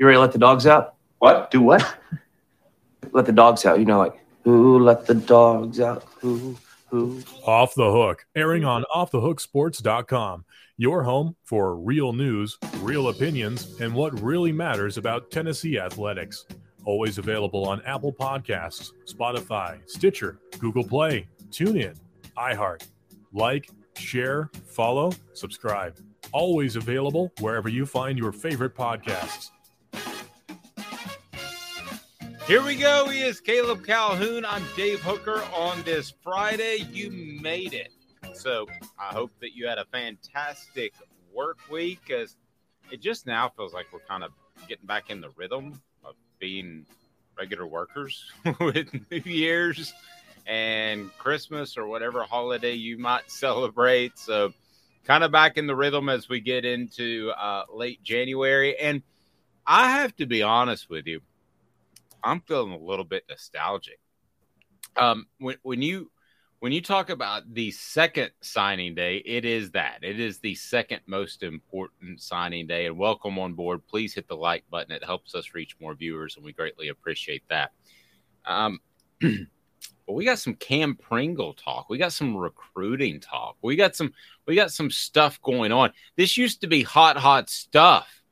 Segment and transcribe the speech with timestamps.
[0.00, 0.94] You ready to let the dogs out?
[1.18, 1.50] What?
[1.50, 1.86] Do what?
[3.12, 3.78] let the dogs out.
[3.78, 6.04] You know, like, who let the dogs out?
[6.20, 6.56] Who,
[6.88, 7.22] who?
[7.44, 10.46] Off the Hook, airing on offthehooksports.com.
[10.78, 16.46] Your home for real news, real opinions, and what really matters about Tennessee athletics.
[16.86, 21.94] Always available on Apple Podcasts, Spotify, Stitcher, Google Play, TuneIn,
[22.38, 22.86] iHeart.
[23.34, 25.98] Like, share, follow, subscribe.
[26.32, 29.50] Always available wherever you find your favorite podcasts.
[32.50, 33.08] Here we go.
[33.08, 34.44] He is Caleb Calhoun.
[34.44, 35.40] I'm Dave Hooker.
[35.54, 37.92] On this Friday, you made it.
[38.34, 38.66] So
[38.98, 40.92] I hope that you had a fantastic
[41.32, 42.34] work week because
[42.90, 44.32] it just now feels like we're kind of
[44.66, 46.86] getting back in the rhythm of being
[47.38, 49.94] regular workers with New Year's
[50.44, 54.18] and Christmas or whatever holiday you might celebrate.
[54.18, 54.52] So
[55.04, 58.76] kind of back in the rhythm as we get into uh, late January.
[58.76, 59.04] And
[59.64, 61.20] I have to be honest with you.
[62.22, 63.98] I'm feeling a little bit nostalgic.
[64.96, 66.10] Um, when when you
[66.60, 71.00] when you talk about the second signing day, it is that it is the second
[71.06, 72.86] most important signing day.
[72.86, 73.86] And welcome on board.
[73.86, 77.42] Please hit the like button; it helps us reach more viewers, and we greatly appreciate
[77.48, 77.72] that.
[78.44, 78.80] Um,
[79.20, 81.88] but we got some Cam Pringle talk.
[81.88, 83.56] We got some recruiting talk.
[83.62, 84.12] We got some
[84.46, 85.92] we got some stuff going on.
[86.16, 88.22] This used to be hot, hot stuff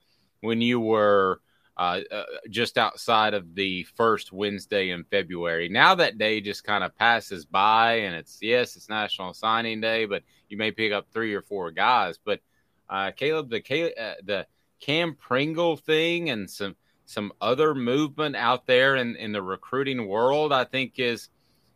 [0.41, 1.41] when you were
[1.78, 5.69] uh, uh, just outside of the first Wednesday in February.
[5.69, 10.05] Now that day just kind of passes by, and it's yes, it's National Signing Day,
[10.05, 12.19] but you may pick up three or four guys.
[12.22, 12.41] But
[12.91, 14.47] uh, Caleb, the uh, the
[14.81, 16.75] Cam Pringle thing, and some
[17.05, 21.28] some other movement out there in, in the recruiting world, I think is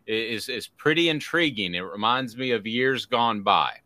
[0.07, 1.75] is is pretty intriguing.
[1.75, 3.79] It reminds me of years gone by.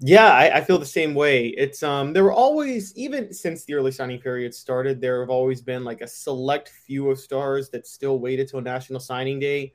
[0.00, 1.48] Yeah, I, I, feel the same way.
[1.48, 5.60] It's um there were always even since the early signing period started, there have always
[5.60, 9.74] been like a select few of stars that still waited till National Signing Day.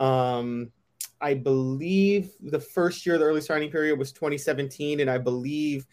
[0.00, 0.70] Um
[1.20, 5.86] I believe the first year of the early signing period was 2017, and I believe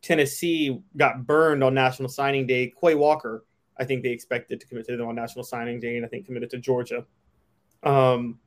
[0.00, 2.72] Tennessee got burned on National Signing Day.
[2.80, 3.44] Quay Walker,
[3.76, 6.26] I think they expected to commit to them on National Signing Day, and I think
[6.26, 7.04] committed to Georgia.
[7.82, 8.38] Um,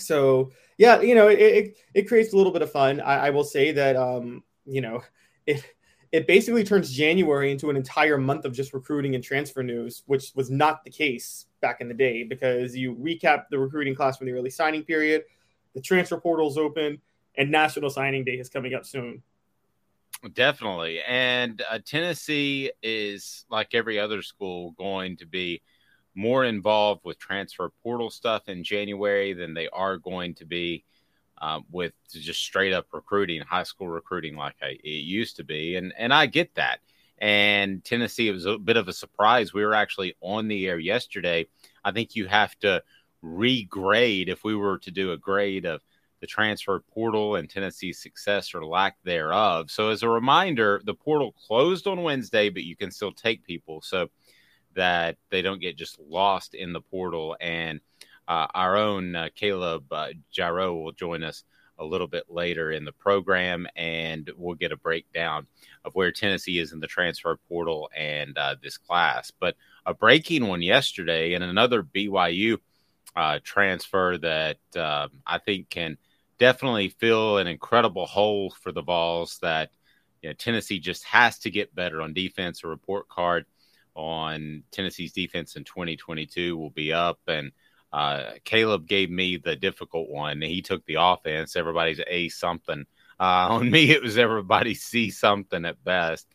[0.00, 3.00] so yeah, you know, it, it, it creates a little bit of fun.
[3.00, 5.02] I, I will say that, um, you know,
[5.46, 5.64] it,
[6.12, 10.32] it basically turns January into an entire month of just recruiting and transfer news, which
[10.34, 14.26] was not the case back in the day because you recap the recruiting class from
[14.26, 15.22] the early signing period,
[15.74, 17.00] the transfer portal's open,
[17.36, 19.22] and National Signing Day is coming up soon.
[20.34, 21.00] Definitely.
[21.06, 25.62] And uh, Tennessee is, like every other school, going to be–
[26.16, 30.84] more involved with transfer portal stuff in January than they are going to be
[31.40, 35.76] uh, with just straight up recruiting, high school recruiting like I, it used to be.
[35.76, 36.80] And and I get that.
[37.18, 39.52] And Tennessee it was a bit of a surprise.
[39.52, 41.46] We were actually on the air yesterday.
[41.84, 42.82] I think you have to
[43.22, 45.82] regrade if we were to do a grade of
[46.20, 49.70] the transfer portal and Tennessee's success or lack thereof.
[49.70, 53.82] So as a reminder, the portal closed on Wednesday, but you can still take people.
[53.82, 54.08] So
[54.76, 57.36] that they don't get just lost in the portal.
[57.40, 57.80] And
[58.28, 61.44] uh, our own uh, Caleb uh, Jarreau will join us
[61.78, 65.46] a little bit later in the program, and we'll get a breakdown
[65.84, 69.30] of where Tennessee is in the transfer portal and uh, this class.
[69.30, 72.58] But a breaking one yesterday, and another BYU
[73.14, 75.98] uh, transfer that uh, I think can
[76.38, 79.70] definitely fill an incredible hole for the Vols that
[80.22, 82.64] you know, Tennessee just has to get better on defense.
[82.64, 83.46] A report card
[83.96, 87.18] on Tennessee's defense in 2022 will be up.
[87.26, 87.50] And
[87.92, 90.40] uh, Caleb gave me the difficult one.
[90.42, 91.56] He took the offense.
[91.56, 92.84] Everybody's A something.
[93.18, 96.28] Uh, on me, it was everybody C something at best.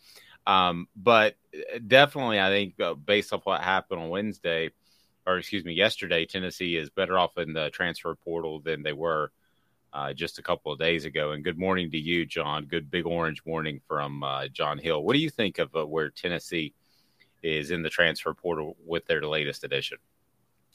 [0.47, 4.71] Um, but uh, definitely, I think uh, based off what happened on Wednesday,
[5.27, 9.31] or excuse me, yesterday, Tennessee is better off in the transfer portal than they were
[9.93, 11.31] uh, just a couple of days ago.
[11.31, 12.65] And good morning to you, John.
[12.65, 15.03] Good big orange morning from uh, John Hill.
[15.03, 16.73] What do you think of uh, where Tennessee
[17.43, 19.97] is in the transfer portal with their latest edition?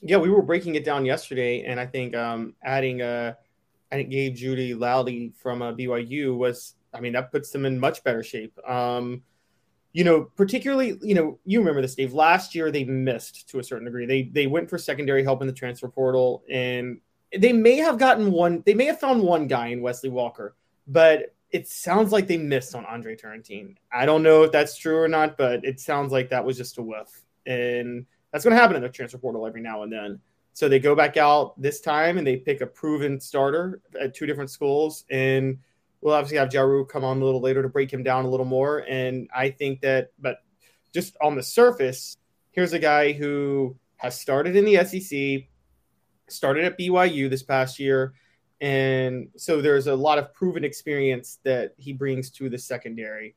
[0.00, 3.34] Yeah, we were breaking it down yesterday, and I think um, adding uh,
[3.90, 8.02] I think Gabe Jeudy-Lally from uh, BYU was, I mean, that puts them in much
[8.02, 8.58] better shape.
[8.68, 9.22] Um,
[9.92, 12.12] you know, particularly, you know, you remember this, Dave.
[12.12, 14.04] Last year they missed to a certain degree.
[14.04, 17.00] They they went for secondary help in the transfer portal, and
[17.34, 18.62] they may have gotten one.
[18.66, 20.54] They may have found one guy in Wesley Walker,
[20.86, 23.78] but it sounds like they missed on Andre Turrentine.
[23.93, 26.78] I don't know if that's true or not, but it sounds like that was just
[26.78, 30.20] a whiff, and that's going to happen in the transfer portal every now and then.
[30.52, 34.26] So they go back out this time and they pick a proven starter at two
[34.26, 35.58] different schools, and
[36.06, 38.46] We'll obviously have Jarreau come on a little later to break him down a little
[38.46, 38.84] more.
[38.88, 40.38] And I think that, but
[40.94, 42.16] just on the surface,
[42.52, 45.49] here's a guy who has started in the SEC,
[46.28, 48.14] started at BYU this past year.
[48.61, 53.35] And so there's a lot of proven experience that he brings to the secondary.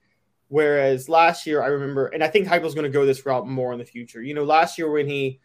[0.47, 3.71] Whereas last year, I remember, and I think Heupel's going to go this route more
[3.73, 4.21] in the future.
[4.21, 5.39] You know, last year when he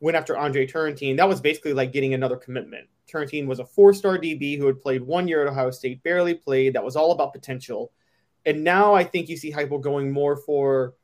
[0.00, 2.88] went after Andre Turrentine, that was basically like getting another commitment.
[3.06, 6.34] Turrentine was a four star DB who had played one year at Ohio State, barely
[6.34, 6.74] played.
[6.74, 7.92] That was all about potential.
[8.44, 10.94] And now I think you see Heupel going more for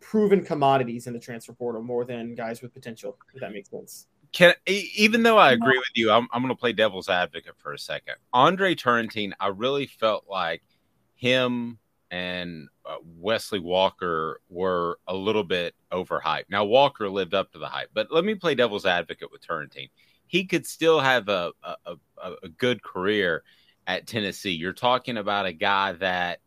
[0.00, 4.06] proven commodities in the transfer portal more than guys with potential, if that makes sense.
[4.34, 7.72] Can even though I agree with you, I'm, I'm going to play devil's advocate for
[7.72, 8.16] a second.
[8.32, 10.62] Andre Turrentine, I really felt like
[11.14, 11.78] him
[12.10, 16.44] and uh, Wesley Walker were a little bit overhyped.
[16.50, 19.88] Now Walker lived up to the hype, but let me play devil's advocate with Turrentine
[20.26, 21.96] he could still have a, a,
[22.42, 23.42] a good career
[23.86, 24.50] at Tennessee.
[24.50, 26.40] You're talking about a guy that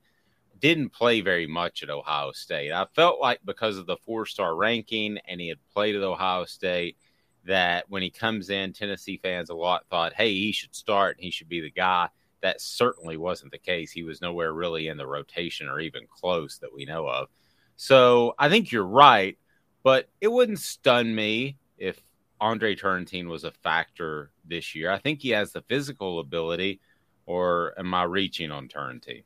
[0.59, 2.71] didn't play very much at Ohio State.
[2.71, 6.43] I felt like because of the four star ranking and he had played at Ohio
[6.43, 6.97] State,
[7.47, 11.23] that when he comes in, Tennessee fans a lot thought, hey, he should start and
[11.23, 12.09] he should be the guy.
[12.41, 13.91] That certainly wasn't the case.
[13.91, 17.29] He was nowhere really in the rotation or even close that we know of.
[17.77, 19.37] So I think you're right,
[19.83, 22.01] but it wouldn't stun me if
[22.39, 24.91] Andre Turrentine was a factor this year.
[24.91, 26.81] I think he has the physical ability,
[27.25, 29.23] or am I reaching on Turrentine?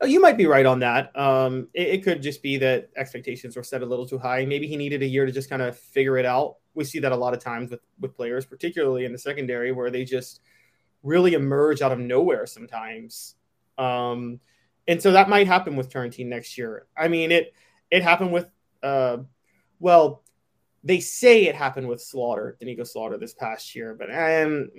[0.00, 1.16] Oh, you might be right on that.
[1.18, 4.44] Um, it, it, could just be that expectations were set a little too high.
[4.44, 6.56] Maybe he needed a year to just kind of figure it out.
[6.74, 9.90] We see that a lot of times with with players, particularly in the secondary, where
[9.90, 10.42] they just
[11.02, 13.36] really emerge out of nowhere sometimes.
[13.78, 14.40] Um,
[14.86, 16.86] and so that might happen with Turrentine next year.
[16.96, 17.54] I mean, it
[17.90, 18.50] it happened with
[18.82, 19.18] uh,
[19.80, 20.22] well,
[20.86, 24.70] they say it happened with Slaughter, Doneiko Slaughter, this past year, but um,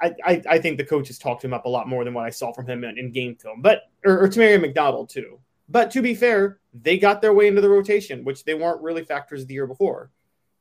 [0.00, 2.30] I, I, I think the coaches talked him up a lot more than what I
[2.30, 5.38] saw from him in, in game film, but or, or McDonald too.
[5.68, 9.04] But to be fair, they got their way into the rotation, which they weren't really
[9.04, 10.10] factors the year before.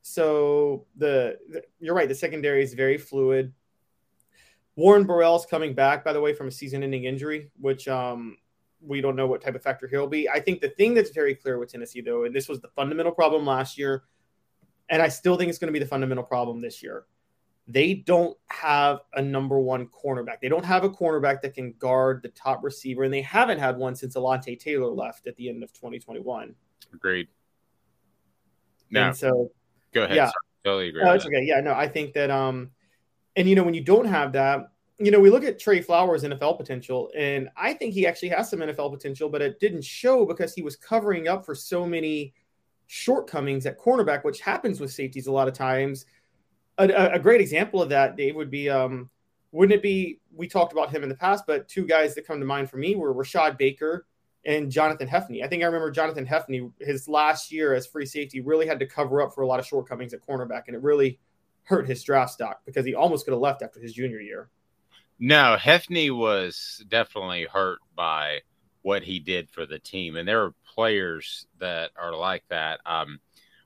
[0.01, 3.53] So the, the you're right, the secondary is very fluid.
[4.75, 8.35] Warren Burrell's coming back, by the way, from a season-ending injury, which um,
[8.81, 10.28] we don't know what type of factor he'll be.
[10.28, 13.13] I think the thing that's very clear with Tennessee, though, and this was the fundamental
[13.13, 14.04] problem last year
[14.94, 17.06] and I still think it's going to be the fundamental problem this year.
[17.68, 20.40] They don't have a number one cornerback.
[20.40, 23.76] They don't have a cornerback that can guard the top receiver, and they haven't had
[23.76, 26.54] one since Alontae Taylor left at the end of 2021.
[26.94, 27.28] Agreed.
[28.92, 29.07] No.
[29.07, 29.52] And so
[29.95, 30.16] go ahead.
[30.16, 30.26] Yeah.
[30.26, 30.33] Sorry.
[30.64, 31.04] Totally agree.
[31.04, 31.42] No, it's okay.
[31.42, 32.69] Yeah, no, I think that um
[33.35, 34.68] and you know, when you don't have that,
[35.00, 38.47] you know, we look at Trey Flowers' NFL potential, and I think he actually has
[38.47, 42.35] some NFL potential, but it didn't show because he was covering up for so many
[42.94, 46.06] shortcomings at cornerback, which happens with safeties a lot of times.
[46.78, 49.09] A, a great example of that, Dave, would be um,
[49.52, 50.19] wouldn't it be?
[50.31, 52.78] We talked about him in the past, but two guys that come to mind for
[52.78, 54.06] me were Rashad Baker
[54.45, 55.44] and Jonathan Hefney.
[55.44, 58.85] I think I remember Jonathan Hefney, his last year as free safety, really had to
[58.85, 61.19] cover up for a lot of shortcomings at cornerback, and it really
[61.64, 64.50] hurt his draft stock because he almost could have left after his junior year.
[65.18, 68.42] No, Hefney was definitely hurt by
[68.83, 72.80] what he did for the team, and there are players that are like that.
[72.85, 73.19] Um,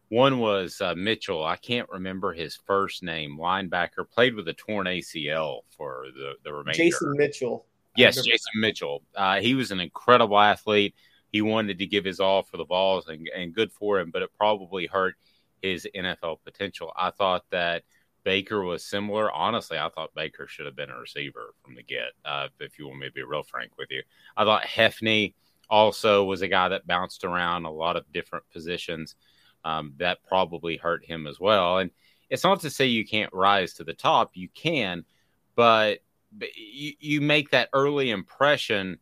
[0.10, 1.44] one was uh, Mitchell.
[1.44, 3.38] I can't remember his first name.
[3.38, 6.78] Linebacker played with a torn ACL for the the remainder.
[6.78, 7.66] Jason Mitchell.
[7.96, 9.02] Yes, Jason Mitchell.
[9.16, 10.94] Uh, he was an incredible athlete.
[11.32, 14.12] He wanted to give his all for the Vols, and, and good for him.
[14.12, 15.16] But it probably hurt
[15.62, 16.94] his NFL potential.
[16.96, 17.84] I thought that
[18.24, 19.32] Baker was similar.
[19.32, 22.12] Honestly, I thought Baker should have been a receiver from the get.
[22.24, 24.04] Uh, if you want me to be real frank with you,
[24.38, 25.34] I thought Hefney
[25.70, 29.16] also was a guy that bounced around a lot of different positions.
[29.66, 31.80] Um, that probably hurt him as well.
[31.80, 31.92] And
[32.30, 34.32] it's not to say you can't rise to the top.
[34.34, 35.04] You can,
[35.56, 36.00] but,
[36.32, 38.98] but you, you make that early impression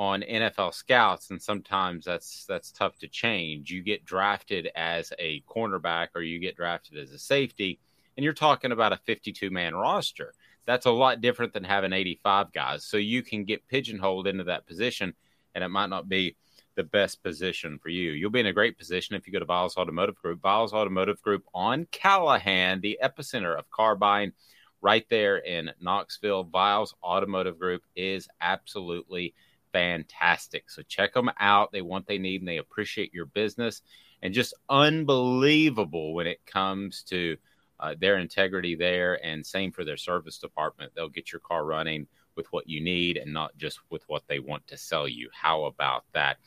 [0.00, 3.70] on NFL scouts, and sometimes that's that's tough to change.
[3.70, 7.78] You get drafted as a cornerback, or you get drafted as a safety,
[8.16, 10.32] and you're talking about a 52 man roster.
[10.64, 12.82] That's a lot different than having 85 guys.
[12.82, 15.12] So you can get pigeonholed into that position,
[15.54, 16.36] and it might not be
[16.76, 18.12] the best position for you.
[18.12, 20.40] You'll be in a great position if you go to Viles Automotive Group.
[20.40, 24.32] Viles Automotive Group on Callahan, the epicenter of car buying,
[24.80, 26.44] right there in Knoxville.
[26.44, 29.34] Viles Automotive Group is absolutely
[29.72, 30.70] fantastic.
[30.70, 31.72] So check them out.
[31.72, 33.82] They want, they need, and they appreciate your business.
[34.22, 37.36] And just unbelievable when it comes to
[37.78, 39.24] uh, their integrity there.
[39.24, 40.92] And same for their service department.
[40.94, 42.06] They'll get your car running
[42.40, 45.28] with what you need and not just with what they want to sell you.
[45.32, 46.38] How about that?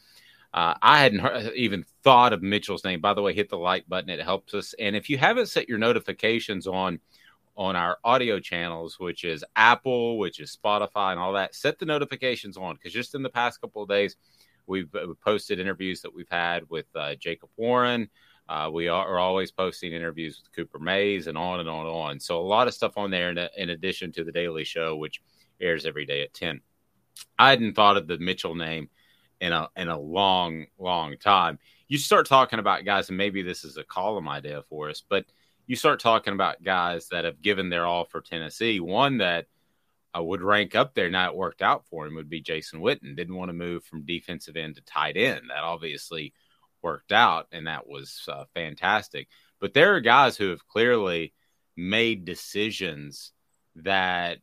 [0.53, 2.99] Uh, I hadn't heard, even thought of Mitchell's name.
[2.99, 4.73] By the way, hit the like button; it helps us.
[4.79, 6.99] And if you haven't set your notifications on
[7.55, 11.85] on our audio channels, which is Apple, which is Spotify, and all that, set the
[11.85, 14.15] notifications on because just in the past couple of days,
[14.65, 14.89] we've,
[15.23, 18.09] posted interviews that we've had with uh, Jacob Warren.
[18.49, 22.19] Uh, we are, always posting interviews with Cooper Mays and on and on and on.
[22.19, 25.21] So a lot of stuff on there in, in addition to the Daily Show, which
[25.63, 26.61] airs every day at 10.
[27.37, 28.89] I hadn't thought of the Mitchell name
[29.39, 31.59] in a in a long, long time.
[31.87, 35.25] You start talking about guys, and maybe this is a column idea for us, but
[35.65, 38.79] you start talking about guys that have given their all for Tennessee.
[38.79, 39.47] One that
[40.17, 43.15] uh, would rank up there, now it worked out for him, would be Jason Witten.
[43.15, 45.43] Didn't want to move from defensive end to tight end.
[45.49, 46.33] That obviously
[46.81, 49.27] worked out, and that was uh, fantastic.
[49.59, 51.33] But there are guys who have clearly
[51.75, 53.31] made decisions
[53.75, 54.39] that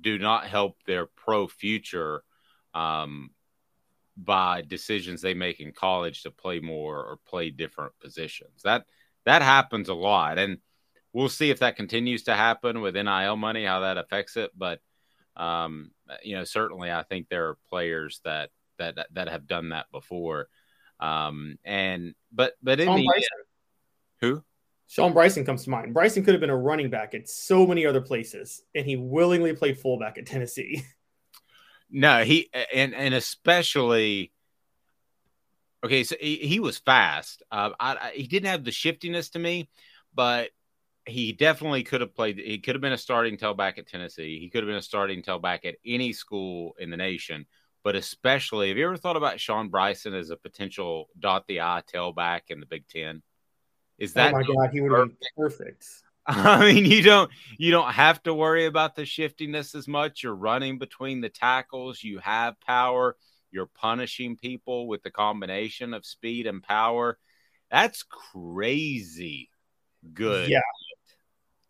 [0.00, 2.22] do not help their pro future
[2.74, 3.30] um,
[4.16, 8.62] by decisions they make in college to play more or play different positions.
[8.62, 8.86] That
[9.24, 10.58] that happens a lot, and
[11.12, 14.50] we'll see if that continues to happen with NIL money, how that affects it.
[14.56, 14.80] But
[15.36, 15.90] um,
[16.22, 20.48] you know, certainly, I think there are players that that that have done that before.
[21.00, 23.24] Um, and but but in Sean the
[24.20, 24.44] who
[24.92, 25.94] Shawn Bryson comes to mind.
[25.94, 29.54] Bryson could have been a running back at so many other places, and he willingly
[29.54, 30.84] played fullback at Tennessee.
[31.94, 34.32] No, he and and especially
[35.84, 36.04] okay.
[36.04, 37.42] So he, he was fast.
[37.52, 39.68] Uh, I, I, he didn't have the shiftiness to me,
[40.14, 40.48] but
[41.04, 42.38] he definitely could have played.
[42.38, 44.38] He could have been a starting tailback at Tennessee.
[44.40, 47.44] He could have been a starting tailback at any school in the nation.
[47.84, 51.82] But especially, have you ever thought about Shawn Bryson as a potential dot the I
[51.94, 53.22] tailback in the Big Ten?
[53.98, 55.86] Is oh that oh my god, he would have been perfect.
[56.26, 60.22] I mean, you don't you don't have to worry about the shiftiness as much.
[60.22, 62.02] You're running between the tackles.
[62.02, 63.16] You have power.
[63.50, 67.18] You're punishing people with the combination of speed and power.
[67.70, 69.50] That's crazy
[70.14, 70.48] good.
[70.48, 70.60] Yeah.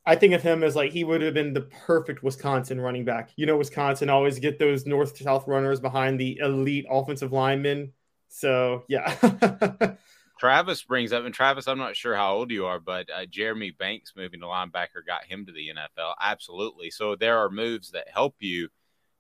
[0.05, 3.31] I think of him as like he would have been the perfect Wisconsin running back.
[3.37, 7.93] You know, Wisconsin always get those north south runners behind the elite offensive linemen.
[8.29, 9.15] So yeah.
[10.43, 13.71] Travis brings up, and Travis, I'm not sure how old you are, but uh, Jeremy
[13.71, 16.15] Banks moving to linebacker got him to the NFL.
[16.21, 16.91] Absolutely.
[16.91, 18.69] So there are moves that help you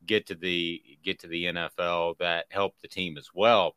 [0.05, 3.77] get to the get to the NFL that help the team as well.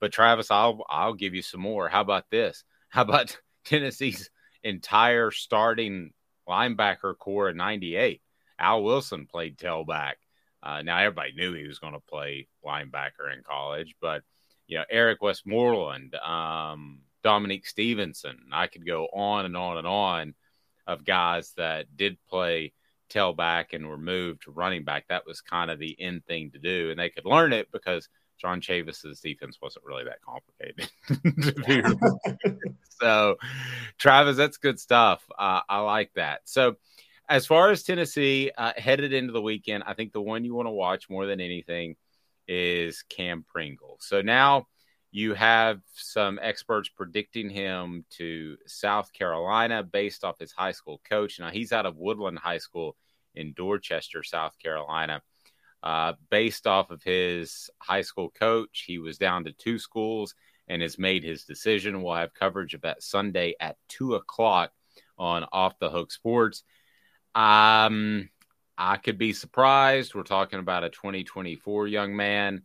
[0.00, 1.90] But Travis, I'll I'll give you some more.
[1.90, 2.64] How about this?
[2.88, 3.36] How about
[3.66, 4.30] Tennessee's
[4.64, 6.14] entire starting
[6.48, 8.22] linebacker corps in '98?
[8.58, 10.14] Al Wilson played tailback.
[10.62, 14.22] Uh, now everybody knew he was going to play linebacker in college, but
[14.66, 18.38] you know, Eric Westmoreland, um, Dominique Stevenson.
[18.52, 20.34] I could go on and on and on
[20.86, 22.72] of guys that did play
[23.10, 25.08] tailback and were moved to running back.
[25.08, 28.08] That was kind of the end thing to do, and they could learn it because
[28.38, 30.90] John Chavis's defense wasn't really that complicated.
[33.00, 33.36] so,
[33.98, 35.24] Travis, that's good stuff.
[35.38, 36.42] Uh, I like that.
[36.44, 36.76] So,
[37.28, 40.66] as far as Tennessee uh, headed into the weekend, I think the one you want
[40.66, 41.96] to watch more than anything
[42.48, 43.96] is Cam Pringle.
[44.00, 44.66] So now
[45.10, 51.38] you have some experts predicting him to South Carolina based off his high school coach.
[51.38, 52.96] Now he's out of Woodland High School
[53.34, 55.22] in Dorchester, South Carolina.
[55.82, 60.34] Uh, based off of his high school coach, he was down to two schools
[60.68, 62.02] and has made his decision.
[62.02, 64.72] We'll have coverage of that Sunday at two o'clock
[65.16, 66.64] on Off the Hook Sports.
[67.34, 68.28] Um,
[68.78, 70.14] I could be surprised.
[70.14, 72.62] We're talking about a 2024 young man.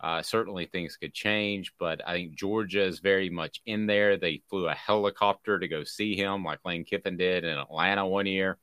[0.00, 4.16] Uh, certainly things could change, but I think Georgia is very much in there.
[4.16, 8.26] They flew a helicopter to go see him, like Lane Kiffin did in Atlanta one
[8.26, 8.58] year.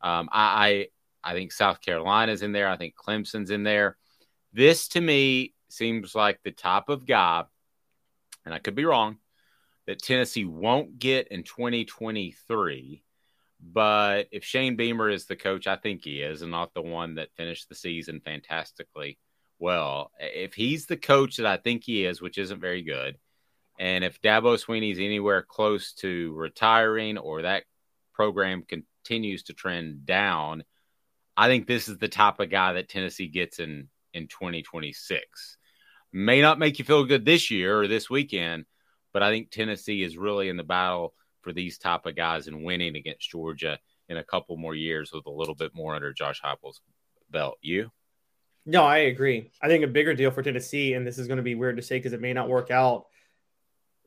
[0.00, 0.88] Um, I,
[1.22, 2.68] I I think South Carolina's in there.
[2.68, 3.96] I think Clemson's in there.
[4.52, 7.44] This to me seems like the top of guy,
[8.44, 9.18] and I could be wrong,
[9.86, 13.03] that Tennessee won't get in 2023.
[13.72, 17.14] But if Shane Beamer is the coach, I think he is, and not the one
[17.14, 19.18] that finished the season fantastically
[19.58, 20.10] well.
[20.20, 23.16] If he's the coach that I think he is, which isn't very good,
[23.78, 27.64] and if Dabo Swinney's anywhere close to retiring or that
[28.12, 30.64] program continues to trend down,
[31.36, 35.56] I think this is the type of guy that Tennessee gets in in 2026.
[36.12, 38.66] May not make you feel good this year or this weekend,
[39.12, 42.64] but I think Tennessee is really in the battle for these type of guys and
[42.64, 46.40] winning against Georgia in a couple more years with a little bit more under Josh
[46.42, 46.80] Heupel's
[47.30, 47.58] belt.
[47.60, 47.90] You?
[48.66, 49.50] No, I agree.
[49.62, 51.82] I think a bigger deal for Tennessee, and this is going to be weird to
[51.82, 53.06] say because it may not work out.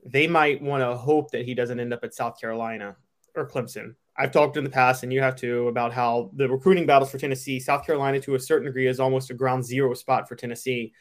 [0.04, 2.96] They might want to hope that he doesn't end up at South Carolina
[3.36, 3.96] or Clemson.
[4.18, 7.20] I've talked in the past, and you have to, about how the recruiting battles for
[7.20, 10.92] Tennessee, South Carolina to a certain degree is almost a ground zero spot for Tennessee.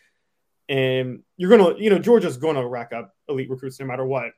[0.68, 4.04] And you're going to, you know, Georgia's going to rack up elite recruits no matter
[4.04, 4.32] what.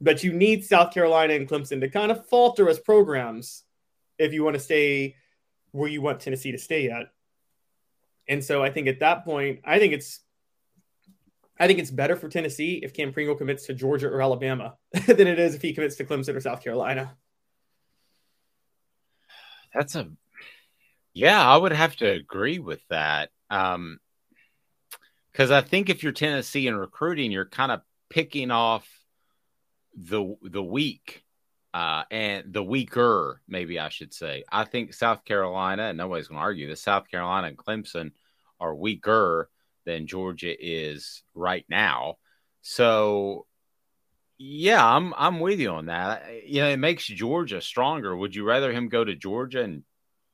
[0.00, 3.64] But you need South Carolina and Clemson to kind of falter as programs
[4.18, 5.16] if you want to stay
[5.72, 7.12] where you want Tennessee to stay at.
[8.28, 10.20] And so I think at that point, I think it's
[11.58, 14.76] I think it's better for Tennessee if Cam Pringle commits to Georgia or Alabama
[15.06, 17.16] than it is if he commits to Clemson or South Carolina.
[19.74, 20.08] That's a
[21.12, 23.30] yeah, I would have to agree with that.
[23.50, 23.98] Um
[25.32, 28.88] because I think if you're Tennessee and recruiting, you're kind of picking off
[29.94, 31.24] the the weak
[31.72, 34.44] uh, and the weaker, maybe I should say.
[34.50, 38.10] I think South Carolina, and nobody's going to argue that South Carolina and Clemson
[38.58, 39.48] are weaker
[39.86, 42.16] than Georgia is right now.
[42.62, 43.46] So,
[44.36, 46.24] yeah, I'm I'm with you on that.
[46.44, 48.16] You know, it makes Georgia stronger.
[48.16, 49.84] Would you rather him go to Georgia and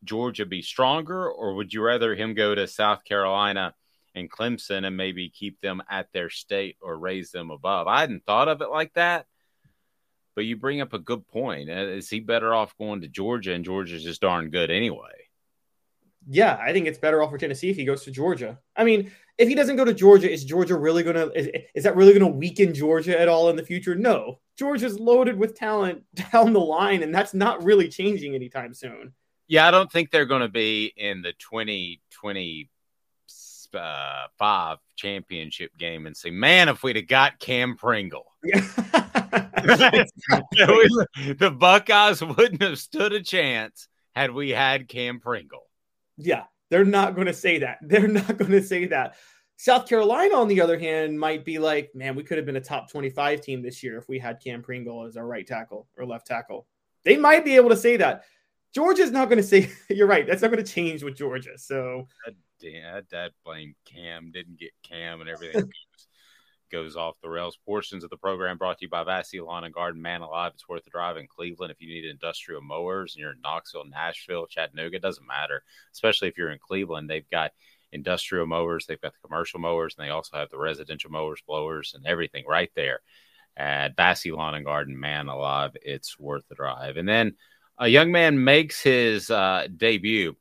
[0.05, 3.75] Georgia be stronger, or would you rather him go to South Carolina
[4.15, 7.87] and Clemson and maybe keep them at their state or raise them above?
[7.89, 9.27] I hadn't thought of it like that
[10.37, 11.69] but you bring up a good point.
[11.71, 13.55] Uh, is he better off going to Georgia?
[13.55, 15.11] And Georgia's just darn good anyway.
[16.29, 18.59] Yeah, I think it's better off for Tennessee if he goes to Georgia.
[18.77, 21.33] I mean, if he doesn't go to Georgia, is Georgia really going to
[21.75, 23.95] is, that really going to weaken Georgia at all in the future?
[23.95, 24.41] No.
[24.59, 29.15] Georgia's loaded with talent down the line and that's not really changing anytime soon.
[29.49, 32.69] Yeah, I don't think they're going to be in the 2025
[34.41, 38.27] uh, championship game and say, "Man, if we'd have got Cam Pringle."
[41.39, 45.67] the Buckeyes wouldn't have stood a chance had we had Cam Pringle.
[46.17, 47.79] Yeah, they're not going to say that.
[47.83, 49.17] They're not going to say that.
[49.59, 52.61] South Carolina, on the other hand, might be like, man, we could have been a
[52.61, 56.05] top 25 team this year if we had Cam Pringle as our right tackle or
[56.05, 56.67] left tackle.
[57.05, 58.25] They might be able to say that.
[58.75, 60.27] Georgia's not going to say, you're right.
[60.27, 61.57] That's not going to change with Georgia.
[61.57, 62.07] So,
[62.61, 65.71] Dad, Dad blame Cam, didn't get Cam and everything.
[66.71, 67.59] Goes off the rails.
[67.65, 70.01] Portions of the program brought to you by Vassy Lawn and Garden.
[70.01, 71.71] Man alive, it's worth the drive in Cleveland.
[71.71, 75.63] If you need industrial mowers and you're in Knoxville, Nashville, Chattanooga, doesn't matter.
[75.93, 77.53] Especially if you're in Cleveland, they've got
[77.93, 81.95] industrial mowers, they've got the commercial mowers, and they also have the residential mowers, blowers,
[81.95, 83.01] and everything right there
[83.57, 84.99] at Vassy Lawn and Garden.
[84.99, 86.97] Man alive, it's worth the drive.
[86.97, 87.35] And then
[87.79, 90.37] a young man makes his uh, debut.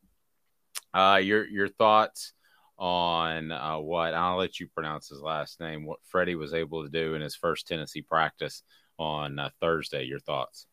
[0.93, 2.31] Uh, your your thoughts
[2.77, 5.85] on uh, what I'll let you pronounce his last name.
[5.85, 8.63] What Freddie was able to do in his first Tennessee practice
[8.97, 10.03] on uh, Thursday.
[10.03, 10.67] Your thoughts?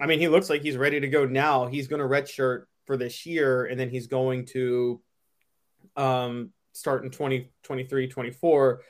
[0.00, 1.66] I mean, he looks like he's ready to go now.
[1.66, 5.00] He's going to redshirt for this year, and then he's going to
[5.96, 8.82] um, start in 2023, 24.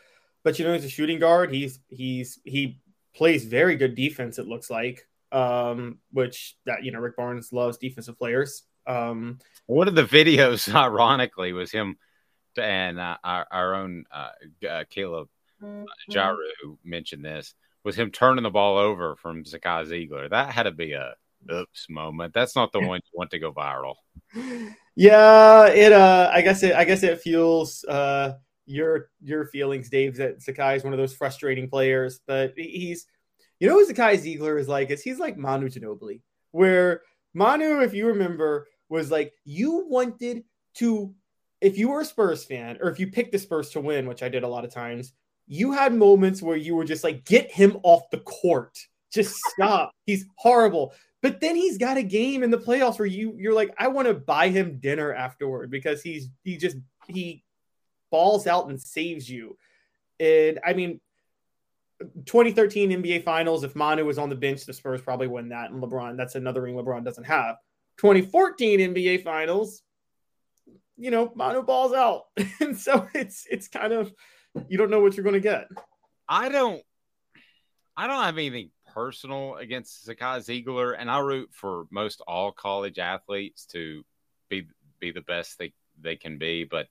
[0.42, 1.53] But you know, he's a shooting guard.
[1.53, 2.81] He's he's he
[3.14, 4.38] plays very good defense.
[4.38, 8.62] It looks like, um, which that you know Rick Barnes loves defensive players.
[8.87, 11.97] Um, One of the videos, ironically, was him
[12.59, 14.31] and uh, our, our own uh,
[14.69, 15.29] uh, Caleb
[15.62, 15.85] mm-hmm.
[16.11, 20.29] Jarreau mentioned this was him turning the ball over from Zakai Zeigler.
[20.29, 21.14] That had to be a
[21.53, 22.35] oops moment.
[22.35, 23.95] That's not the one you want to go viral.
[24.97, 25.92] Yeah, it.
[25.92, 26.75] Uh, I guess it.
[26.75, 28.35] I guess it fuels uh
[28.66, 30.16] your your feelings, Dave.
[30.16, 33.07] That Zakai is one of those frustrating players, but he's,
[33.61, 37.03] you know, who Zakai Zeigler is like is he's like Manu Ginobili, where
[37.35, 40.45] Manu, if you remember, was like you wanted
[40.77, 41.14] to
[41.61, 44.23] if you were a Spurs fan or if you picked the Spurs to win, which
[44.23, 45.12] I did a lot of times,
[45.47, 48.77] you had moments where you were just like, get him off the court.
[49.12, 49.92] Just stop.
[50.05, 50.92] he's horrible.
[51.23, 54.07] But then he's got a game in the playoffs where you you're like, I want
[54.09, 56.77] to buy him dinner afterward because he's he just
[57.09, 57.42] he
[58.11, 59.57] balls out and saves you.
[60.21, 61.01] And I mean,
[62.27, 65.71] 2013 NBA Finals, if Manu was on the bench, the Spurs probably win that.
[65.71, 67.57] And LeBron, that's another ring LeBron doesn't have.
[67.99, 69.83] 2014 NBA Finals,
[70.96, 72.24] you know, Manu balls out,
[72.61, 74.12] and so it's it's kind of
[74.68, 75.68] you don't know what you're going to get.
[76.28, 76.82] I don't,
[77.96, 82.98] I don't have anything personal against Zakai Zeigler, and I root for most all college
[82.98, 84.04] athletes to
[84.48, 84.66] be
[84.98, 86.87] be the best they they can be, but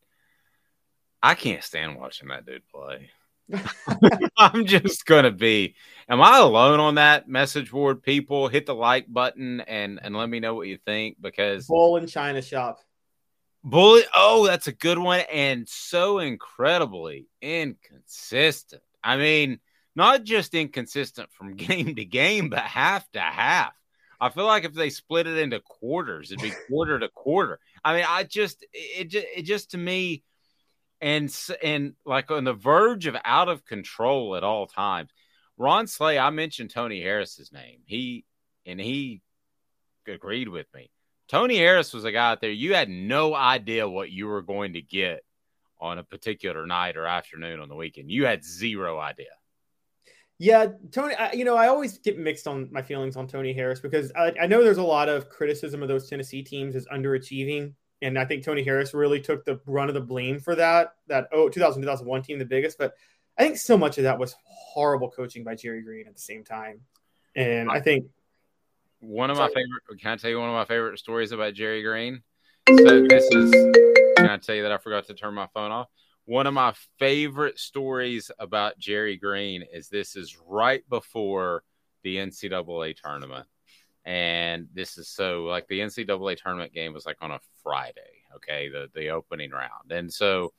[1.21, 3.09] I can't stand watching that dude play.
[4.37, 5.75] I'm just gonna be.
[6.07, 8.03] Am I alone on that message board?
[8.03, 11.97] People hit the like button and and let me know what you think because Bull
[11.97, 12.79] in China shop.
[13.67, 14.06] Bullet.
[14.13, 18.84] Oh, that's a good one and so incredibly inconsistent.
[19.04, 19.60] I mean,
[19.95, 23.73] not just inconsistent from game to game, but half to half.
[24.21, 27.60] I feel like if they split it into quarters, it'd be quarter to quarter.
[27.84, 30.23] I mean, I just it just it just to me
[31.01, 35.10] and and like on the verge of out of control at all times.
[35.58, 37.80] Ron Slay, I mentioned Tony Harris's name.
[37.86, 38.25] He
[38.63, 39.23] and he
[40.08, 40.91] agreed with me.
[41.27, 44.73] Tony Harris was a guy out there you had no idea what you were going
[44.73, 45.21] to get
[45.79, 48.09] on a particular night or afternoon on the weekend.
[48.09, 49.27] You had zero idea.
[50.38, 51.15] Yeah, Tony.
[51.15, 54.33] I, you know, I always get mixed on my feelings on Tony Harris because I,
[54.41, 58.25] I know there's a lot of criticism of those Tennessee teams as underachieving and I
[58.25, 60.95] think Tony Harris really took the run of the blame for that.
[61.07, 62.93] That oh 2000 2001 team, the biggest, but
[63.38, 66.43] I think so much of that was horrible coaching by Jerry Green at the same
[66.43, 66.81] time.
[67.35, 68.05] And I think
[69.05, 70.01] one of my favorite.
[70.01, 72.21] Can I tell you one of my favorite stories about Jerry Green?
[72.67, 73.51] So this is.
[74.17, 75.87] Can I tell you that I forgot to turn my phone off?
[76.25, 81.63] One of my favorite stories about Jerry Green is this is right before
[82.03, 83.47] the NCAA tournament.
[84.05, 88.69] And this is so like the NCAA tournament game was like on a Friday, okay,
[88.69, 89.91] the the opening round.
[89.91, 90.53] And so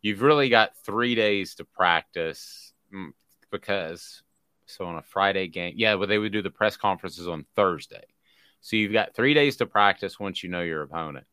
[0.00, 3.10] you've really got 3 days to practice mm,
[3.50, 4.22] because
[4.66, 8.04] so on a Friday game, yeah, but they would do the press conferences on Thursday.
[8.60, 11.26] So you've got 3 days to practice once you know your opponent.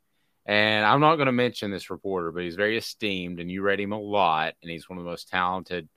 [0.45, 3.79] And I'm not going to mention this reporter, but he's very esteemed, and you read
[3.79, 5.87] him a lot, and he's one of the most talented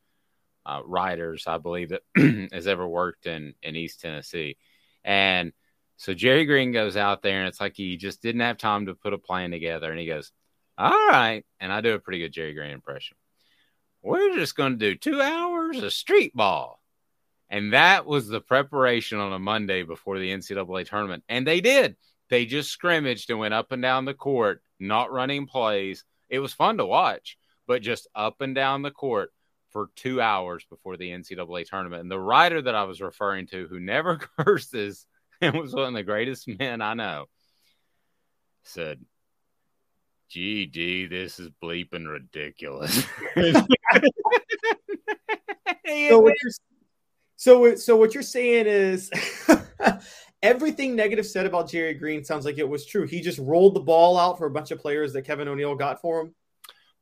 [0.67, 2.03] uh, writers I believe that
[2.53, 4.57] has ever worked in in East Tennessee.
[5.05, 5.53] And
[5.97, 8.95] so Jerry Green goes out there and it's like he just didn't have time to
[8.95, 9.91] put a plan together.
[9.91, 10.33] And he goes,
[10.79, 11.45] All right.
[11.61, 13.17] And I do a pretty good Jerry Green impression.
[14.03, 16.82] We're just going to do two hours of street ball.
[17.53, 21.23] And that was the preparation on a Monday before the NCAA tournament.
[21.29, 21.97] And they did.
[22.31, 26.03] They just scrimmaged and went up and down the court, not running plays.
[26.31, 27.37] It was fun to watch,
[27.67, 29.35] but just up and down the court
[29.69, 32.01] for two hours before the NCAA tournament.
[32.01, 35.05] And the writer that I was referring to, who never curses,
[35.43, 37.27] and was one of the greatest men I know,
[38.63, 38.99] said,
[40.31, 43.05] GD, this is bleeping ridiculous.
[45.87, 46.35] so, what
[47.43, 49.11] so, so what you're saying is
[50.43, 53.07] everything negative said about Jerry Green sounds like it was true.
[53.07, 56.01] He just rolled the ball out for a bunch of players that Kevin O'Neill got
[56.01, 56.35] for him.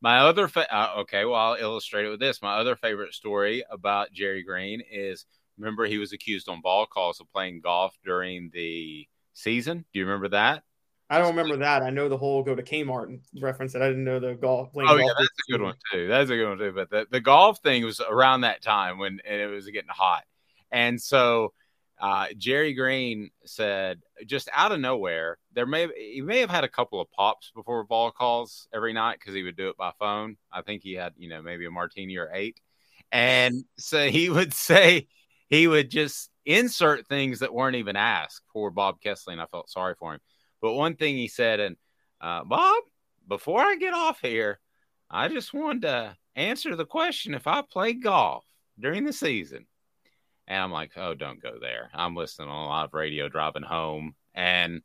[0.01, 2.41] My other, fa- uh, okay, well, I'll illustrate it with this.
[2.41, 5.25] My other favorite story about Jerry Green is–
[5.61, 9.85] Remember, he was accused on Vol Calls of playing golf during the season.
[9.93, 10.63] Do you remember that?
[11.09, 11.83] I don't remember that.
[11.83, 14.71] I know the whole go to Kmart reference that I didn't know the golf.
[14.71, 16.07] Playing oh golf yeah, that's a good one too.
[16.07, 16.71] That's a good one too.
[16.71, 20.23] But the, the golf thing was around that time when it was getting hot,
[20.71, 21.53] and so
[21.99, 26.69] uh, Jerry Green said just out of nowhere there may he may have had a
[26.69, 30.37] couple of pops before Vol Calls every night because he would do it by phone.
[30.51, 32.59] I think he had you know maybe a martini or eight,
[33.11, 35.07] and so he would say
[35.49, 38.41] he would just insert things that weren't even asked.
[38.51, 39.39] Poor Bob Kesling.
[39.39, 40.21] I felt sorry for him.
[40.61, 41.75] But one thing he said, and
[42.19, 42.83] uh, Bob,
[43.27, 44.59] before I get off here,
[45.09, 48.45] I just wanted to answer the question if I play golf
[48.79, 49.65] during the season.
[50.47, 51.89] And I'm like, oh, don't go there.
[51.93, 54.15] I'm listening on a lot of radio driving home.
[54.33, 54.81] And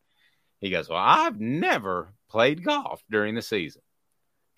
[0.61, 3.83] he goes, well, I've never played golf during the season.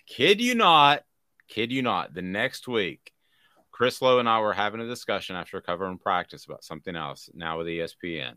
[0.07, 1.03] Kid you not,
[1.47, 2.13] kid you not.
[2.13, 3.11] The next week,
[3.71, 7.57] Chris Lowe and I were having a discussion after covering practice about something else now
[7.57, 8.33] with ESPN.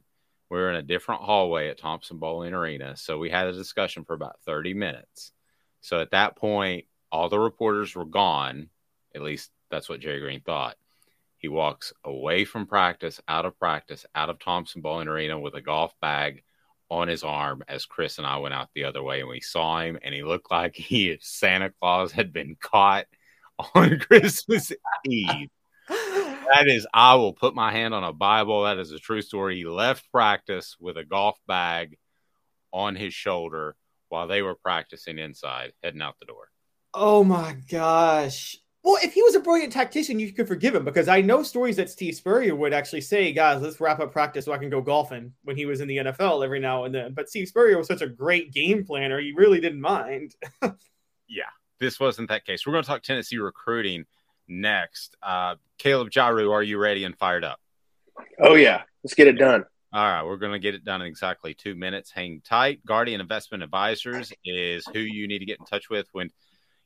[0.51, 2.97] We are in a different hallway at Thompson-Boling Arena.
[2.97, 5.33] So we had a discussion for about 30 minutes.
[5.81, 8.69] So at that point, all the reporters were gone.
[9.15, 10.77] At least that's what Jerry Green thought.
[11.43, 15.93] He walks away from practice, out of practice, out of Thompson-Boling Arena with a golf
[16.01, 16.45] bag
[16.89, 19.81] on his arm as Chris and I went out the other way and we saw
[19.81, 23.07] him and he looked like he Santa Claus had been caught
[23.75, 24.71] on Christmas
[25.05, 25.49] Eve.
[25.89, 28.63] That is, I will put my hand on a Bible.
[28.63, 29.57] That is a true story.
[29.57, 31.99] He left practice with a golf bag
[32.73, 33.75] on his shoulder
[34.11, 36.51] while they were practicing inside, heading out the door.
[36.95, 38.59] Oh my gosh.
[38.85, 41.77] Well, if he was a brilliant tactician, you could forgive him because I know stories
[41.77, 44.81] that Steve Spurrier would actually say, guys, let's wrap up practice so I can go
[44.81, 47.15] golfing when he was in the NFL every now and then.
[47.15, 50.35] But Steve Spurrier was such a great game planner, he really didn't mind.
[51.29, 51.45] yeah,
[51.79, 52.67] this wasn't that case.
[52.67, 54.05] We're going to talk Tennessee recruiting
[54.49, 55.17] next.
[55.23, 57.61] Uh, Caleb Jarreau, are you ready and fired up?
[58.41, 58.83] Oh, yeah.
[59.05, 59.65] Let's get it done.
[59.93, 62.11] All right, we're going to get it done in exactly two minutes.
[62.11, 62.85] Hang tight.
[62.85, 66.31] Guardian Investment Advisors is who you need to get in touch with when–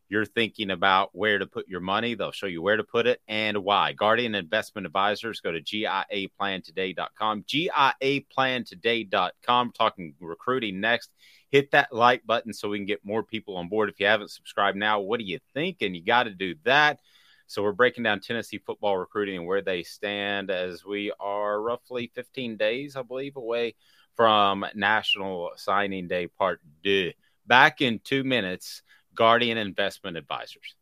[0.09, 3.21] you're thinking about where to put your money, they'll show you where to put it
[3.27, 3.93] and why.
[3.93, 7.43] Guardian Investment Advisors, go to GIAplantoday.com.
[7.43, 9.73] GIAplantoday.com.
[9.73, 11.11] Talking recruiting next.
[11.51, 13.89] Hit that like button so we can get more people on board.
[13.89, 15.83] If you haven't subscribed now, what do you think?
[15.83, 17.01] And you got to do that.
[17.49, 22.11] So we're breaking down Tennessee football recruiting and where they stand as we are roughly
[22.15, 23.77] 15 days, I believe, away
[24.17, 27.13] from National Signing Day Part 2.
[27.47, 28.83] Back in two minutes.
[29.17, 30.77] Guardian Investment Advisors.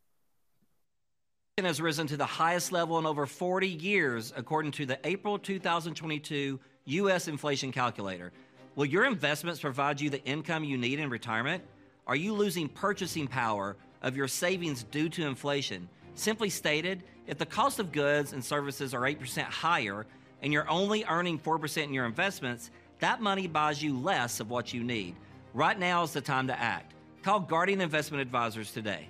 [1.57, 6.59] Has risen to the highest level in over 40 years, according to the April 2022
[6.87, 7.29] U.S.
[7.29, 8.33] Inflation Calculator.
[8.75, 11.63] Will your investments provide you the income you need in retirement?
[12.09, 15.89] Are you losing purchasing power of your savings due to inflation?
[16.17, 20.07] Simply stated, if the cost of goods and services are 8% higher
[20.43, 24.75] and you're only earning 4% in your investments, that money buys you less of what
[24.75, 25.15] you need.
[25.55, 26.94] Right now is the time to act.
[27.25, 29.09] Call Guardian Investment Advisors today.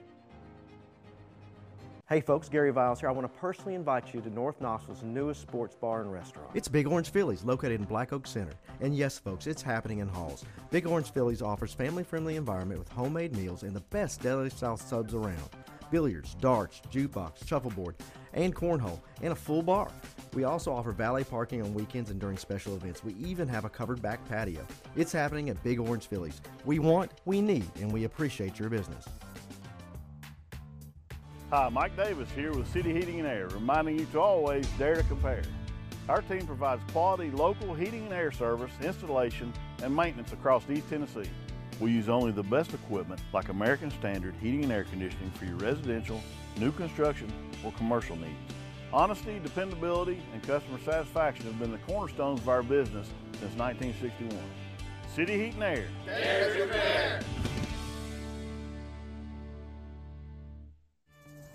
[2.08, 3.08] Hey folks, Gary Viles here.
[3.08, 6.48] I want to personally invite you to North Knoxville's newest sports bar and restaurant.
[6.54, 8.52] It's Big Orange Phillies, located in Black Oak Center.
[8.80, 10.44] And yes, folks, it's happening in Halls.
[10.70, 15.48] Big Orange Phillies offers family-friendly environment with homemade meals and the best deli-style subs around.
[15.90, 17.96] Billiards, darts, jukebox, shuffleboard,
[18.32, 19.90] and cornhole, and a full bar.
[20.34, 23.04] We also offer valet parking on weekends and during special events.
[23.04, 24.66] We even have a covered back patio.
[24.96, 26.40] It's happening at Big Orange Phillies.
[26.64, 29.04] We want, we need, and we appreciate your business.
[31.50, 35.04] Hi, Mike Davis here with City Heating and Air, reminding you to always dare to
[35.04, 35.42] compare.
[36.08, 41.30] Our team provides quality local heating and air service, installation, and maintenance across East Tennessee.
[41.80, 45.56] We use only the best equipment like American Standard heating and air conditioning for your
[45.56, 46.22] residential,
[46.58, 47.32] new construction,
[47.64, 48.38] or commercial needs.
[48.92, 53.08] Honesty, dependability, and customer satisfaction have been the cornerstones of our business
[53.40, 54.38] since 1961.
[55.12, 55.84] City Heat and Air.
[56.06, 57.20] There's your fair.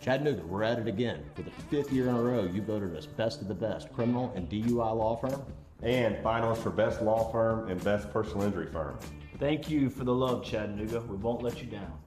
[0.02, 1.24] Chattanooga, we're at it again.
[1.36, 4.34] For the fifth year in a row, you voted us best of the best criminal
[4.36, 5.44] and DUI law firm.
[5.82, 8.98] And finalists for best law firm and best personal injury firm.
[9.40, 11.00] Thank you for the love, Chattanooga.
[11.00, 11.98] We won't let you down.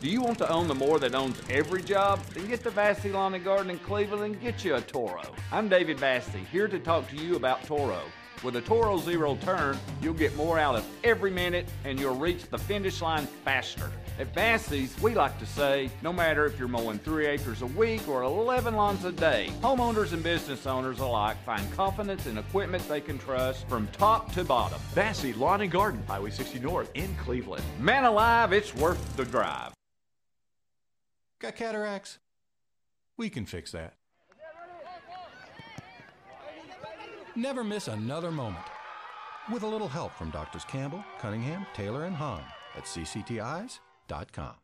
[0.00, 2.20] Do you want to own the more that owns every job?
[2.32, 5.34] Then get to Vassy Lawn and Garden in Cleveland and get you a Toro.
[5.50, 8.02] I'm David Vassy, here to talk to you about Toro.
[8.44, 12.48] With a Toro Zero Turn, you'll get more out of every minute and you'll reach
[12.48, 13.90] the finish line faster.
[14.18, 18.08] At Vassy's, we like to say, no matter if you're mowing three acres a week
[18.08, 23.00] or 11 lawns a day, homeowners and business owners alike find confidence in equipment they
[23.00, 24.80] can trust from top to bottom.
[24.92, 27.62] Vassy Lawn and Garden, Highway 60 North in Cleveland.
[27.78, 29.72] Man alive, it's worth the drive.
[31.38, 32.18] Got cataracts?
[33.16, 33.94] We can fix that.
[37.36, 38.64] Never miss another moment.
[39.52, 42.42] With a little help from Doctors Campbell, Cunningham, Taylor, and Hahn
[42.76, 42.84] at
[44.08, 44.54] cctis.com.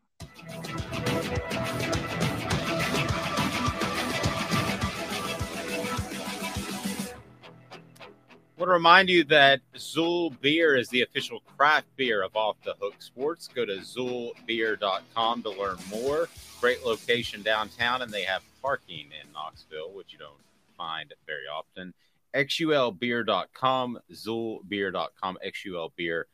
[8.57, 12.57] I want to remind you that XUL Beer is the official craft beer of Off
[12.65, 13.49] the Hook Sports.
[13.49, 16.29] Go to XULbeer.com to learn more.
[16.61, 20.33] Great location downtown, and they have parking in Knoxville, which you don't
[20.77, 21.93] find very often.
[22.35, 26.25] XULbeer.com, zoolbeer.com, XULbeer.com.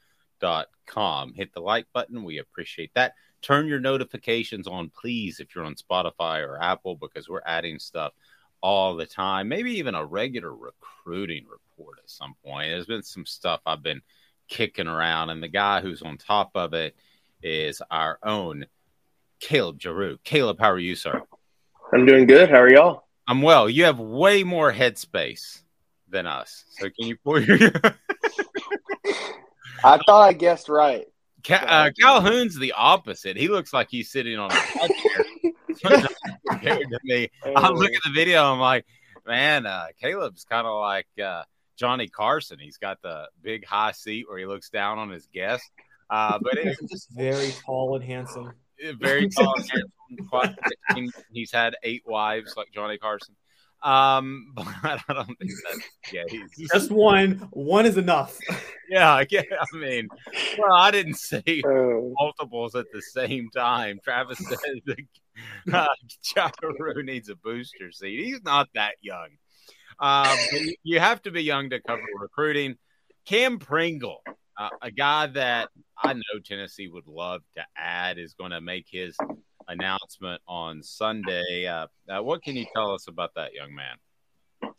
[0.43, 2.25] Hit the like button.
[2.25, 3.15] We appreciate that.
[3.43, 8.13] Turn your notifications on, please, if you're on Spotify or Apple, because we're adding stuff
[8.61, 9.49] all the time.
[9.49, 12.71] Maybe even a regular recruiting report at some point.
[12.71, 14.03] There's been some stuff I've been
[14.49, 16.95] kicking around, and the guy who's on top of it
[17.43, 18.67] is our own
[19.39, 20.19] Caleb Jarreau.
[20.23, 21.23] Caleb, how are you, sir?
[21.95, 22.51] I'm doing good.
[22.51, 23.05] How are y'all?
[23.27, 23.71] I'm well.
[23.71, 25.63] You have way more headspace
[26.09, 26.65] than us.
[26.73, 27.59] So can you pull your
[29.85, 31.07] I thought I guessed right.
[31.43, 33.37] Cal- uh, Calhoun's the opposite.
[33.37, 35.25] He looks like he's sitting on a chair.
[36.49, 37.29] compared to me.
[37.45, 38.45] I look at the video.
[38.45, 38.85] I'm like,
[39.27, 41.45] man, uh, Caleb's kind of like uh,
[41.77, 42.59] Johnny Carson.
[42.59, 45.69] He's got the big high seat where he looks down on his guest.
[46.09, 48.53] Uh, but it's just very tall and handsome.
[48.99, 50.57] Very tall and
[50.89, 51.23] handsome.
[51.33, 53.37] He's had eight wives like Johnny Carson.
[53.83, 56.25] Um, but I don't think that's yeah.
[56.29, 57.49] He's Just one.
[57.53, 58.39] One is enough.
[58.89, 59.43] yeah, yeah.
[59.73, 60.09] I mean,
[60.59, 63.99] well, I didn't say multiples at the same time.
[64.05, 65.87] Travis said that uh,
[66.25, 68.25] Chakaroo needs a booster seat.
[68.25, 69.29] He's not that young.
[69.99, 72.77] Um, but you- you have to be young to cover recruiting.
[73.27, 74.23] Cam Pringle,
[74.59, 75.69] uh, a guy that
[76.03, 79.15] I know Tennessee would love to add, is going to make his
[79.71, 81.67] announcement on Sunday.
[81.67, 83.97] Uh, uh, what can you tell us about that young man?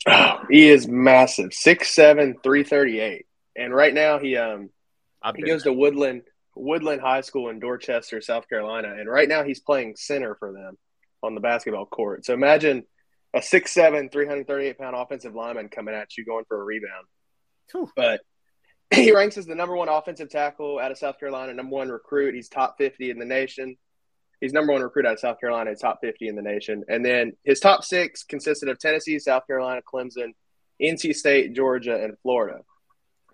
[0.50, 3.26] He is massive, 6'7", 338.
[3.56, 4.70] And right now he um
[5.22, 6.24] I've he been goes to Woodland
[6.56, 8.94] Woodland High School in Dorchester, South Carolina.
[8.98, 10.78] And right now he's playing center for them
[11.24, 12.26] on the basketball court.
[12.26, 12.84] So imagine
[13.34, 17.06] a 6'7", 338 pound offensive lineman coming at you going for a rebound.
[17.96, 18.22] But
[18.94, 22.36] he ranks as the number one offensive tackle out of South Carolina, number one recruit.
[22.36, 23.78] He's top 50 in the nation.
[24.42, 26.84] He's number one recruit out of South Carolina, top 50 in the nation.
[26.90, 30.34] And then his top six consisted of Tennessee, South Carolina, Clemson,
[30.82, 32.62] NC State, Georgia, and Florida.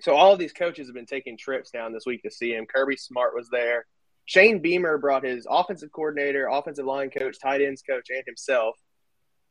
[0.02, 2.65] So all of these coaches have been taking trips down this week to see him.
[2.65, 3.86] Kirby Smart was there.
[4.26, 8.76] Shane Beamer brought his offensive coordinator, offensive line coach, tight ends coach, and himself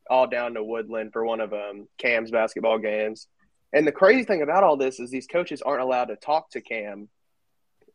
[0.09, 3.27] all down to Woodland for one of um, Cam's basketball games.
[3.73, 6.61] And the crazy thing about all this is these coaches aren't allowed to talk to
[6.61, 7.09] Cam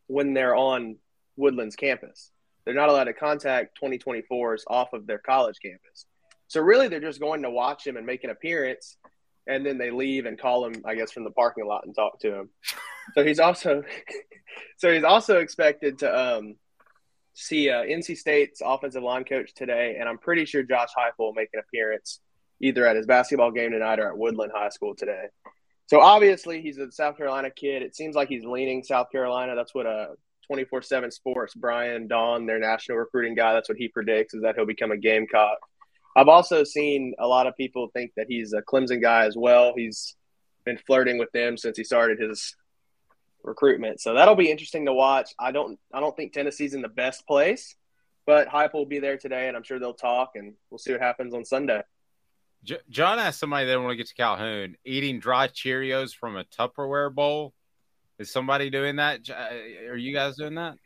[0.08, 0.96] when they're on
[1.36, 2.30] Woodland's campus.
[2.64, 6.06] They're not allowed to contact 2024s off of their college campus.
[6.48, 8.96] So really, they're just going to watch him and make an appearance,
[9.46, 12.20] and then they leave and call him, I guess, from the parking lot and talk
[12.20, 12.50] to him.
[13.14, 13.82] So he's also,
[14.76, 16.56] so he's also expected to um,
[17.34, 21.32] see uh, NC State's offensive line coach today, and I'm pretty sure Josh Heupel will
[21.32, 22.20] make an appearance
[22.60, 25.24] either at his basketball game tonight or at Woodland High School today.
[25.86, 27.82] So obviously he's a South Carolina kid.
[27.82, 29.54] It seems like he's leaning South Carolina.
[29.56, 29.86] That's what
[30.58, 34.56] a 24/7 Sports Brian Dohn, their national recruiting guy, that's what he predicts is that
[34.56, 35.58] he'll become a Gamecock.
[36.14, 39.72] I've also seen a lot of people think that he's a Clemson guy as well.
[39.74, 40.16] He's
[40.64, 42.54] been flirting with them since he started his
[43.42, 44.00] recruitment.
[44.00, 45.30] So that'll be interesting to watch.
[45.38, 47.74] I don't I don't think Tennessee's in the best place,
[48.26, 51.00] but Hype will be there today and I'm sure they'll talk and we'll see what
[51.00, 51.82] happens on Sunday.
[52.90, 57.12] John asked somebody they want to get to Calhoun eating dry Cheerios from a Tupperware
[57.12, 57.54] bowl.
[58.22, 59.28] Is somebody doing that?
[59.28, 60.76] Uh, Are you guys doing that?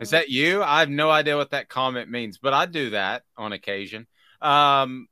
[0.00, 0.62] Is that you?
[0.62, 4.06] I have no idea what that comment means, but I do that on occasion.
[4.40, 5.08] Um,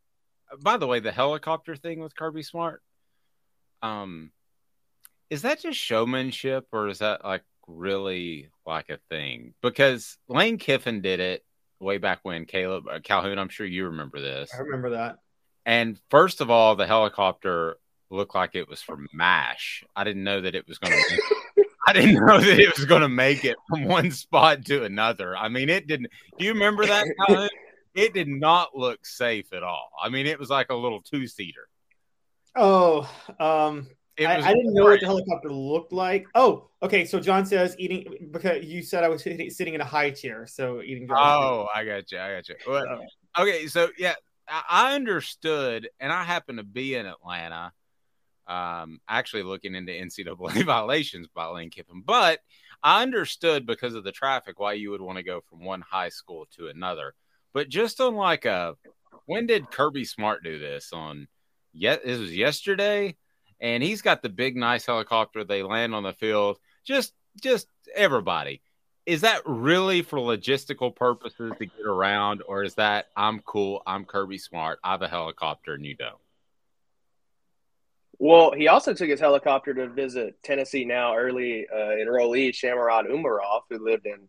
[0.60, 2.82] by the way, the helicopter thing with Kirby Smart,
[3.82, 4.30] um,
[5.28, 9.54] is that just showmanship or is that like really like a thing?
[9.62, 11.44] Because Lane Kiffin did it
[11.80, 13.38] way back when Caleb uh, Calhoun.
[13.38, 14.54] I'm sure you remember this.
[14.54, 15.16] I remember that.
[15.64, 17.76] And first of all, the helicopter
[18.10, 19.84] looked like it was for MASH.
[19.94, 21.64] I didn't know that it was going to.
[21.88, 25.36] I didn't know that it was going to make it from one spot to another.
[25.36, 26.10] I mean, it didn't.
[26.38, 27.06] Do you remember that?
[27.26, 27.48] Calhoun?
[27.94, 29.88] It did not look safe at all.
[30.02, 31.68] I mean, it was like a little two seater.
[32.54, 33.08] Oh,
[33.40, 36.26] um, It I, was I didn't know what the helicopter looked like.
[36.34, 37.04] Oh, okay.
[37.04, 40.46] So John says eating because you said I was sitting sitting in a high chair,
[40.46, 41.06] so eating.
[41.10, 42.18] Oh, I got you.
[42.18, 42.56] I got you.
[42.66, 42.84] Well,
[43.38, 44.14] okay, so yeah,
[44.48, 47.72] I, I understood, and I happen to be in Atlanta,
[48.46, 52.40] um, actually looking into NCAA violations by Lane Kiffin, but
[52.82, 56.10] I understood because of the traffic why you would want to go from one high
[56.10, 57.14] school to another.
[57.52, 58.76] But just on like a,
[59.26, 60.92] when did Kirby Smart do this?
[60.92, 61.26] On
[61.72, 63.16] yet this was yesterday,
[63.60, 65.42] and he's got the big nice helicopter.
[65.44, 66.58] They land on the field.
[66.84, 68.62] Just, just everybody
[69.06, 74.04] is that really for logistical purposes to get around, or is that I'm cool, I'm
[74.04, 76.18] Kirby Smart, I have a helicopter and you don't?
[78.18, 83.62] Well, he also took his helicopter to visit Tennessee now early uh, enrollee Shamarad Umarov,
[83.68, 84.28] who lived in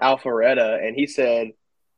[0.00, 1.52] Alpharetta, and he said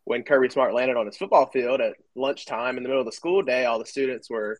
[0.04, 3.12] when Kirby Smart landed on his football field at lunchtime in the middle of the
[3.12, 4.58] school day, all the students were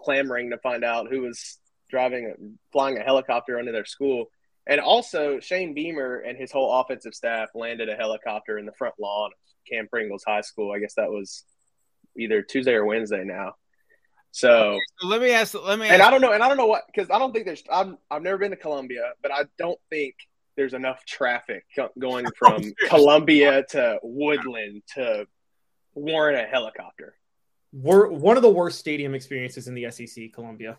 [0.00, 1.58] clamoring to find out who was
[1.90, 4.26] driving, flying a helicopter under their school.
[4.66, 8.94] And also, Shane Beamer and his whole offensive staff landed a helicopter in the front
[8.98, 10.72] lawn of Cam Pringles High School.
[10.72, 11.44] I guess that was
[12.18, 13.54] either Tuesday or Wednesday now.
[14.36, 15.54] So, So let me ask.
[15.54, 15.88] Let me.
[15.88, 17.64] and I don't know, and I don't know what because I don't think there's.
[17.72, 20.14] I'm, I've never been to Columbia, but I don't think
[20.56, 21.64] there's enough traffic
[21.98, 25.26] going oh, from Columbia to Woodland to
[25.94, 27.14] warrant a helicopter.
[27.72, 30.76] We're one of the worst stadium experiences in the SEC, Columbia.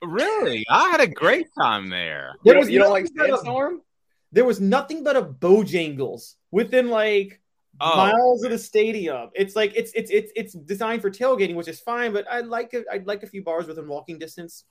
[0.00, 2.36] Really, I had a great time there.
[2.44, 3.82] There don't, was you don't like nothing a- Sandstorm?
[4.30, 7.41] There was nothing but a Bojangles within like
[7.80, 7.96] Oh.
[7.96, 9.30] miles of the stadium.
[9.34, 12.74] It's like it's it's it's it's designed for tailgating, which is fine, but I like
[12.74, 12.84] it.
[12.90, 14.64] I'd like a few bars within walking distance.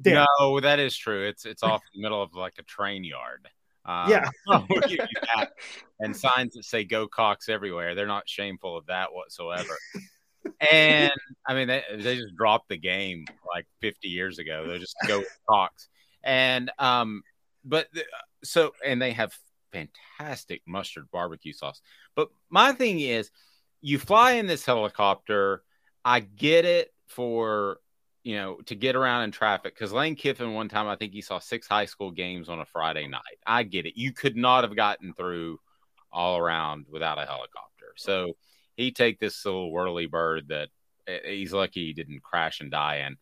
[0.00, 0.26] Damn.
[0.38, 1.26] No, that is true.
[1.26, 3.48] It's it's off in the middle of like a train yard.
[3.84, 4.28] Um, Yeah.
[4.48, 4.98] I'll give you
[5.36, 5.52] that.
[6.00, 7.94] And signs that say "Go Cox" everywhere.
[7.94, 9.74] They're not shameful of that whatsoever.
[10.70, 11.12] and
[11.46, 13.24] I mean, they, they just dropped the game
[13.54, 14.66] like 50 years ago.
[14.68, 15.88] They just go Cox.
[16.22, 17.22] And, um,
[17.64, 18.04] but the,
[18.44, 19.32] so, and they have
[19.72, 21.80] fantastic mustard barbecue sauce.
[22.14, 23.30] But my thing is,
[23.80, 25.62] you fly in this helicopter.
[26.04, 27.78] I get it for,
[28.22, 31.20] you know, to get around in traffic because Lane Kiffin, one time, I think he
[31.20, 33.38] saw six high school games on a Friday night.
[33.46, 33.96] I get it.
[33.96, 35.58] You could not have gotten through
[36.12, 37.92] all around without a helicopter.
[37.96, 38.34] So,
[38.76, 40.68] he take this little whirly bird that
[41.06, 43.16] eh, he's lucky he didn't crash and die in.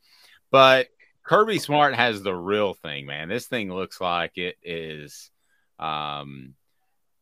[0.50, 0.88] But
[1.22, 3.28] Kirby Smart has the real thing, man.
[3.28, 5.30] This thing looks like it is
[5.84, 6.54] um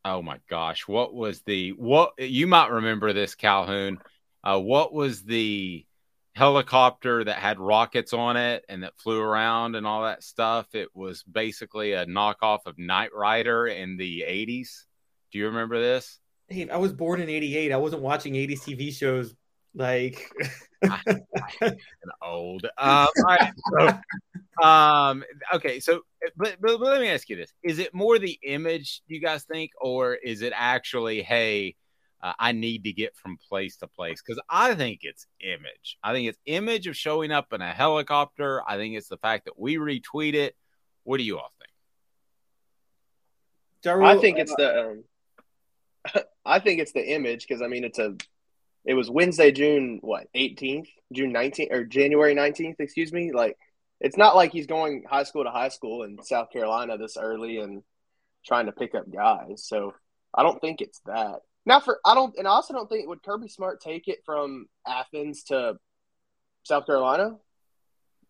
[0.05, 3.99] oh my gosh, what was the what you might remember this Calhoun.
[4.45, 5.87] Uh what was the
[6.35, 10.75] helicopter that had rockets on it and that flew around and all that stuff?
[10.75, 14.85] It was basically a knockoff of Knight Rider in the 80s.
[15.33, 16.19] Do you remember this?
[16.49, 17.73] Hey, I was born in '88.
[17.73, 19.35] I wasn't watching '80s TV shows
[19.75, 20.31] like
[20.83, 21.77] an
[22.23, 22.67] old.
[22.79, 26.01] Um, right, so, um, okay, so
[26.37, 29.03] but, but, but let me ask you this: Is it more the image?
[29.09, 31.75] Do you guys think, or is it actually, hey,
[32.23, 34.23] uh, I need to get from place to place?
[34.25, 35.99] Because I think it's image.
[36.03, 38.63] I think it's image of showing up in a helicopter.
[38.69, 40.55] I think it's the fact that we retweet it.
[41.05, 41.71] What do you all think?
[44.05, 44.81] I think it's the.
[44.81, 45.05] Um
[46.45, 48.17] I think it's the image because I mean it's a
[48.85, 53.33] it was Wednesday, June what, 18th, June 19th or January 19th, excuse me.
[53.33, 53.57] Like
[54.01, 57.59] it's not like he's going high school to high school in South Carolina this early
[57.59, 57.83] and
[58.45, 59.65] trying to pick up guys.
[59.67, 59.95] So
[60.35, 61.41] I don't think it's that.
[61.65, 64.67] Now for I don't and I also don't think would Kirby Smart take it from
[64.87, 65.77] Athens to
[66.65, 67.37] South Carolina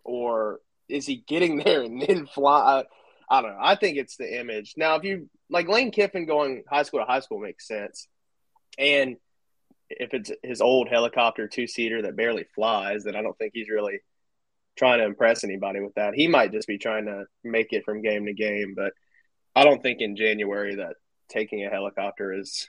[0.04, 2.84] or is he getting there and then fly?
[3.30, 3.58] I don't know.
[3.62, 4.74] I think it's the image.
[4.76, 8.06] Now, if you like Lane Kiffin going high school to high school makes sense,
[8.78, 9.16] and
[9.98, 13.68] if it's his old helicopter two seater that barely flies, then I don't think he's
[13.68, 14.00] really
[14.76, 16.14] trying to impress anybody with that.
[16.14, 18.92] He might just be trying to make it from game to game, but
[19.54, 20.94] I don't think in January that
[21.28, 22.68] taking a helicopter is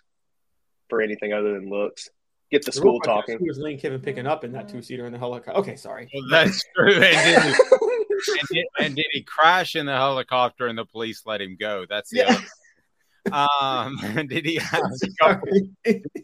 [0.90, 2.10] for anything other than looks.
[2.52, 3.40] Get the school talking.
[3.40, 5.60] Who was Lane Kiffin picking up in that two seater in the helicopter?
[5.60, 6.08] Okay, sorry.
[6.14, 6.94] Well, that's true.
[6.94, 7.56] And
[8.28, 11.86] and, did, and did he crash in the helicopter and the police let him go?
[11.90, 12.34] That's the yeah.
[12.34, 12.46] other.
[13.32, 13.98] Um,
[14.28, 15.50] did he have a couple,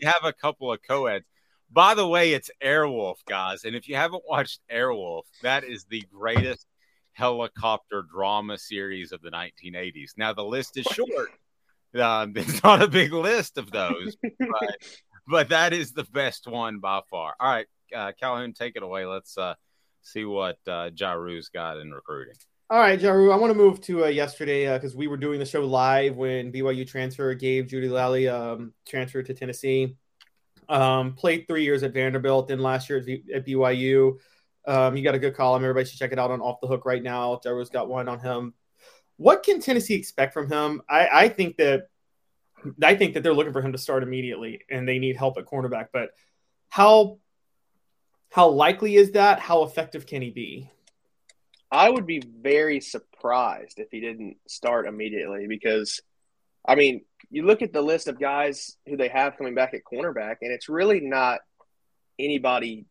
[0.03, 1.25] have a couple of co-eds?
[1.71, 3.63] By the way, it's Airwolf, guys.
[3.63, 6.65] And if you haven't watched Airwolf, that is the greatest
[7.13, 10.11] helicopter drama series of the 1980s.
[10.17, 11.29] Now the list is short.
[11.95, 14.77] Um, it's not a big list of those, but,
[15.27, 17.35] but that is the best one by far.
[17.39, 19.05] All right, uh, Calhoun, take it away.
[19.05, 19.55] Let's uh,
[20.01, 22.35] see what uh, Jarreau's got in recruiting.
[22.71, 25.39] All right, Jarreau, I want to move to uh, yesterday because uh, we were doing
[25.39, 29.95] the show live when BYU transfer Gabe Jeudy-Lally um, transfer to Tennessee.
[30.69, 34.19] Um, played three years at Vanderbilt, then last year at, at BYU.
[34.67, 35.63] Um, you got a good column.
[35.63, 37.41] Everybody should check it out on Off the Hook right now.
[37.43, 38.53] Jarreau's got one on him.
[39.17, 40.83] What can Tennessee expect from him?
[40.87, 41.87] I, I think that
[42.83, 45.45] I think that they're looking for him to start immediately, and they need help at
[45.45, 45.87] cornerback.
[45.91, 46.11] But
[46.69, 47.17] how
[48.29, 49.39] how likely is that?
[49.39, 50.69] How effective can he be?
[51.71, 56.01] I would be very surprised if he didn't start immediately because,
[56.67, 59.81] I mean, you look at the list of guys who they have coming back at
[59.83, 61.41] cornerback, and it's really not
[62.17, 62.85] anybody.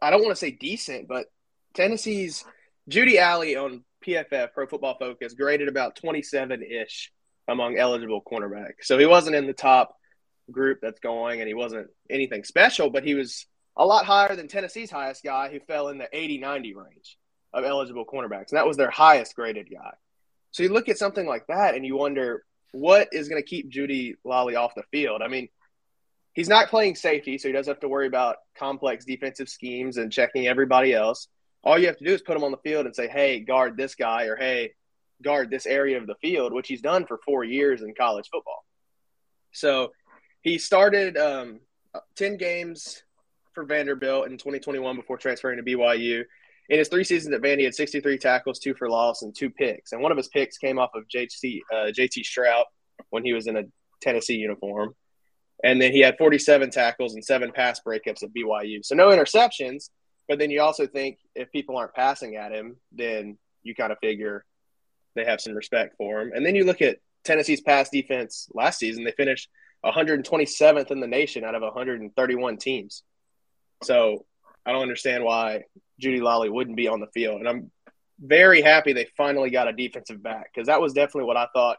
[0.00, 1.26] I don't want to say decent, but
[1.74, 2.44] Tennessee's
[2.90, 7.12] Jeudy-Lally on PFF Pro Football Focus graded about 27 ish
[7.48, 8.84] among eligible cornerbacks.
[8.84, 9.94] So he wasn't in the top
[10.50, 14.48] group that's going, and he wasn't anything special, but he was a lot higher than
[14.48, 17.18] Tennessee's highest guy, who fell in the 80 90 range
[17.54, 18.50] of eligible cornerbacks.
[18.50, 19.94] And that was their highest graded guy.
[20.50, 23.70] So you look at something like that and you wonder what is going to keep
[23.70, 25.22] Jeudy-Lally off the field.
[25.22, 25.48] I mean,
[26.32, 30.12] he's not playing safety, so he doesn't have to worry about complex defensive schemes and
[30.12, 31.28] checking everybody else.
[31.62, 33.76] All you have to do is put him on the field and say, hey, guard
[33.76, 34.74] this guy, or hey,
[35.22, 38.64] guard this area of the field, which he's done for four years in college football.
[39.52, 39.92] So
[40.42, 41.60] he started um,
[42.16, 43.02] 10 games
[43.54, 46.24] for Vanderbilt in 2021 before transferring to BYU.
[46.70, 49.50] In his three seasons at Vandy, he had 63 tackles, two for loss, and two
[49.50, 49.92] picks.
[49.92, 52.64] And one of his picks came off of JT, uh, JT Shrout
[53.10, 53.64] when he was in a
[54.00, 54.94] Tennessee uniform.
[55.62, 58.84] And then he had 47 tackles and seven pass breakups at BYU.
[58.84, 59.90] So no interceptions.
[60.28, 63.98] But then you also think if people aren't passing at him, then you kind of
[63.98, 64.44] figure
[65.14, 66.32] they have some respect for him.
[66.34, 69.48] And then you look at Tennessee's pass defense last season, they finished
[69.84, 73.02] 127th in the nation out of 131 teams.
[73.82, 74.24] So
[74.66, 75.64] I don't understand why
[76.02, 77.40] Jeudy-Lally wouldn't be on the field.
[77.40, 77.70] And I'm
[78.20, 81.78] very happy they finally got a defensive back because that was definitely what I thought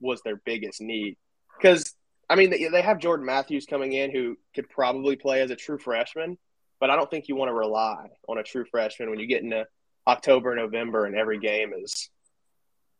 [0.00, 1.16] was their biggest need.
[1.56, 1.94] Because,
[2.28, 5.56] I mean, they, they have Jordan Matthews coming in who could probably play as a
[5.56, 6.38] true freshman,
[6.80, 9.42] but I don't think you want to rely on a true freshman when you get
[9.42, 9.66] into
[10.06, 12.10] October, November, and every game is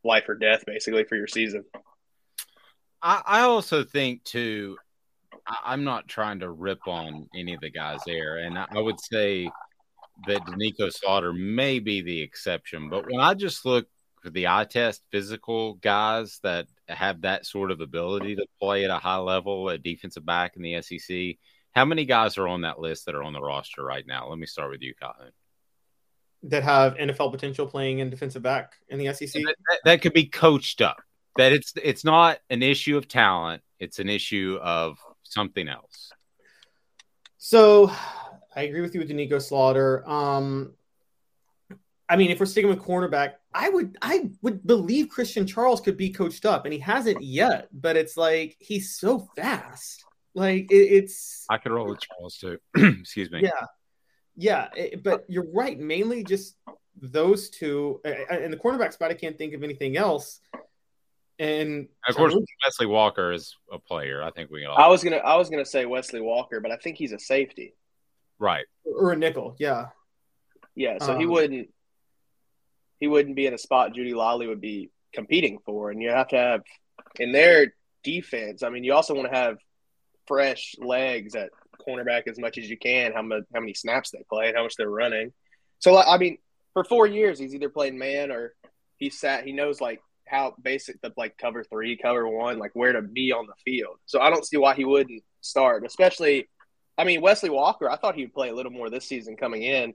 [0.05, 1.65] life or death basically for your season.
[3.03, 4.77] I, I also think too.
[5.47, 8.81] I, am not trying to rip on any of the guys there, and I, I
[8.81, 9.51] would say
[10.27, 12.89] that Doneiko Slaughter may be the exception.
[12.89, 13.87] But when I just look
[14.23, 18.91] for the eye test physical guys that have that sort of ability to play at
[18.91, 21.37] a high level at defensive back in the SEC,
[21.73, 24.29] how many guys are on that list that are on the roster right now?
[24.29, 25.31] Let me start with you, Calhoun.
[26.45, 29.33] That have NFL potential playing in defensive back in the SEC.
[29.33, 31.03] That, that, that could be coached up.
[31.37, 34.99] That it's it's not an issue of talent; it's an issue of
[35.33, 36.13] something else.
[37.39, 37.93] So,
[38.55, 40.09] I agree with you with Doneiko Slaughter.
[40.09, 40.75] Um,
[42.09, 45.97] I mean, if we're sticking with cornerback, I would I would believe Christian Charles could
[45.97, 47.69] be coached up, and he hasn't yet.
[47.73, 50.05] But it's like he's so fast.
[50.35, 51.45] Like it, it's.
[51.51, 52.59] I could roll with Charles too.
[52.77, 53.41] Excuse me.
[53.43, 53.67] Yeah,
[54.37, 54.69] yeah.
[54.77, 55.79] It, but you're right.
[55.79, 56.57] Mainly just
[57.01, 59.11] those two, eh, eh, and the cornerback spot.
[59.11, 60.41] I can't think of anything else.
[61.39, 62.35] And of course,
[62.65, 64.23] Wesley Walker is a player.
[64.23, 64.65] I think we.
[64.65, 67.19] All I was gonna I was gonna say Wesley Walker, but I think he's a
[67.19, 67.75] safety.
[68.39, 68.65] Right.
[68.85, 69.55] Or a nickel.
[69.59, 69.87] Yeah.
[70.75, 70.99] Yeah.
[71.01, 71.69] So um, he wouldn't
[72.99, 75.91] he wouldn't be in a spot Jeudy-Lally would be competing for.
[75.91, 76.63] And you have to have
[77.19, 79.59] in their defense, I mean, you also want to have
[80.27, 81.51] fresh legs at
[81.87, 84.63] cornerback as much as you can, how much how many snaps they play and how
[84.63, 85.33] much they're running.
[85.81, 86.39] So I mean,
[86.73, 88.55] for four years he's either played man or
[88.97, 92.93] he sat he knows like how basic the like cover three, cover one, like where
[92.93, 93.97] to be on the field.
[94.07, 96.49] So I don't see why he wouldn't start, especially
[96.99, 99.63] I mean Wesley Walker, I thought he would play a little more this season coming
[99.63, 99.95] in.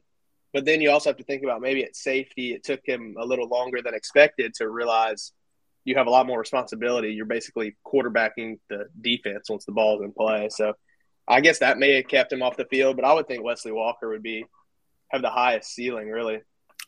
[0.53, 3.25] But then you also have to think about maybe at safety, it took him a
[3.25, 5.31] little longer than expected to realize
[5.85, 7.13] you have a lot more responsibility.
[7.13, 10.49] You're basically quarterbacking the defense once the ball's in play.
[10.49, 10.73] So
[11.27, 13.71] I guess that may have kept him off the field, but I would think Wesley
[13.71, 14.45] Walker would be
[15.09, 16.41] have the highest ceiling, really.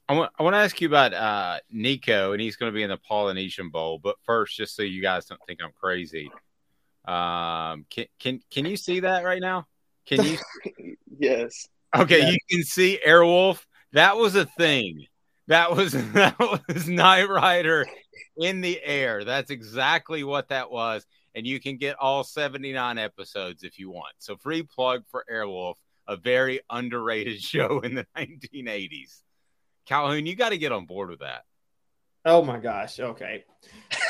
[0.10, 2.84] I want, I want to ask you about uh, Nico, and he's going to be
[2.84, 4.00] in the Polynesian Bowl.
[4.04, 6.30] But first, just so you guys don't think I'm crazy,
[7.06, 9.66] um, can can can you see that right now?
[10.06, 10.38] Can you?
[11.18, 11.68] yes.
[11.96, 12.30] Okay, yeah.
[12.32, 13.64] you can see Airwolf.
[13.94, 15.06] That was a thing.
[15.48, 17.86] That was that was Knight Rider
[18.38, 19.24] in the air.
[19.24, 21.06] That's exactly what that was.
[21.36, 24.14] And you can get all 79 episodes if you want.
[24.20, 25.76] So free plug for Airwolf,
[26.08, 29.22] a very underrated show in the 1980s.
[29.86, 31.44] Calhoun, you got to get on board with that.
[32.26, 33.00] Oh my gosh.
[33.00, 33.44] Okay.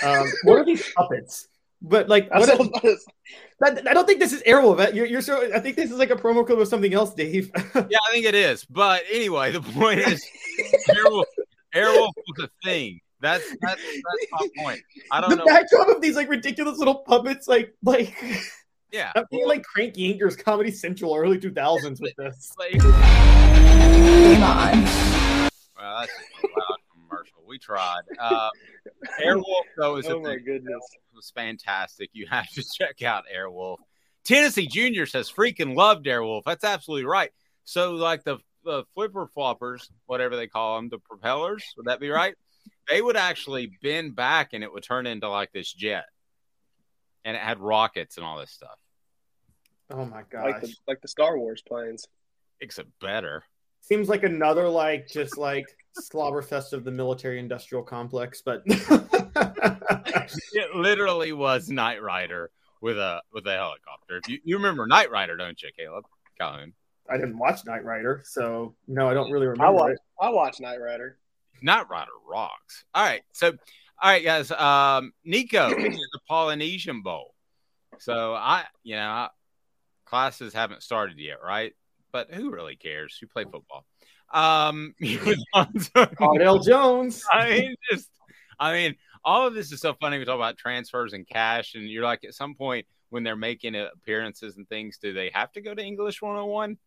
[0.03, 1.47] Um, what are these puppets?
[1.81, 2.47] But like, what
[2.85, 3.05] is,
[3.61, 4.93] I don't think this is Airwolf.
[4.93, 5.53] You're, you're so.
[5.53, 7.51] I think this is like a promo code or something else, Dave.
[7.75, 8.63] yeah, I think it is.
[8.65, 10.25] But anyway, the point is,
[10.89, 11.25] Airwolf,
[11.75, 13.01] Airwolf was a thing.
[13.19, 14.81] That's that's that's my point.
[15.11, 15.43] I don't the know.
[15.45, 18.15] The backdrop of these like ridiculous little puppets, like like.
[18.91, 22.53] Yeah, I'm feeling like Crank Yankers, Comedy Central, early 2000s with this.
[22.57, 25.22] Like, Come on.
[25.83, 26.11] Well, that's
[26.43, 27.37] a loud commercial.
[27.45, 28.03] We tried.
[28.17, 28.49] Uh,
[29.21, 29.43] Airwolf
[29.77, 30.45] though is oh my thing.
[30.45, 30.81] goodness
[31.13, 32.09] was fantastic.
[32.13, 33.77] You have to check out Airwolf.
[34.23, 36.43] Tennessee Junior says freaking loved Airwolf.
[36.45, 37.31] That's absolutely right.
[37.65, 42.09] So like the the flipper floppers, whatever they call them, the propellers, would that be
[42.09, 42.35] right?
[42.89, 46.05] They would actually bend back and it would turn into like this jet,
[47.25, 48.79] and it had rockets and all this stuff.
[49.91, 50.45] Oh my gosh!
[50.45, 52.07] Like the, like the Star Wars planes.
[52.61, 53.43] Except better.
[53.83, 55.67] Seems like another like just like
[56.01, 62.49] slobberfest of the military industrial complex, but it literally was Knight Rider
[62.81, 64.21] with a with a helicopter.
[64.27, 66.05] You, you remember Knight Rider, don't you, Caleb
[66.39, 66.71] Calhoun?
[67.09, 69.65] I didn't watch Knight Rider, so no, I don't really remember.
[69.65, 69.99] I watch, it.
[70.17, 71.17] I watch Knight Rider.
[71.61, 72.85] Knight Rider rocks.
[72.93, 73.51] All right, so
[74.01, 74.49] all right, guys.
[74.49, 77.35] Um, Nico is the Polynesian Bowl.
[77.99, 79.27] So I, you know,
[80.05, 81.73] classes haven't started yet, right?
[82.13, 83.17] But who really cares?
[83.21, 83.85] You play football.
[84.33, 87.23] Um, Cardale Jones.
[87.33, 88.09] I mean, just,
[88.57, 88.95] I mean,
[89.25, 90.19] all of this is so funny.
[90.19, 93.75] We talk about transfers and cash, and you're like, at some point when they're making
[93.75, 96.77] appearances and things, do they have to go to English 101?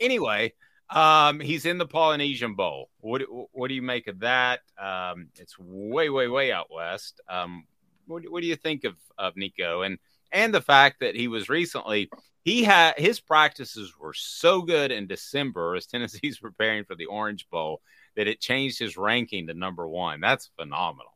[0.00, 0.52] Anyway,
[0.90, 2.90] um, he's in the Polynesian Bowl.
[3.00, 4.60] What what do you make of that?
[4.78, 7.20] Um, it's way, way, way out west.
[7.28, 7.66] Um,
[8.06, 9.98] what, what do you think of of Nico and
[10.32, 12.10] and the fact that he was recently
[12.46, 17.50] he had his practices were so good in December as Tennessee's preparing for the Orange
[17.50, 17.82] Bowl
[18.14, 20.20] that it changed his ranking to number one.
[20.20, 21.12] That's phenomenal.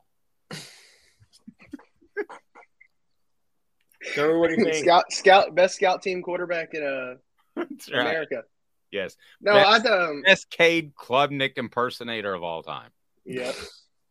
[4.13, 4.83] so what do you think?
[4.83, 7.63] Scout, scout, best scout team quarterback in uh,
[7.93, 8.43] America.
[8.91, 9.15] Yes.
[9.39, 12.89] No, best, I um, best Cade Klubnik impersonator of all time.
[13.23, 13.53] Yeah.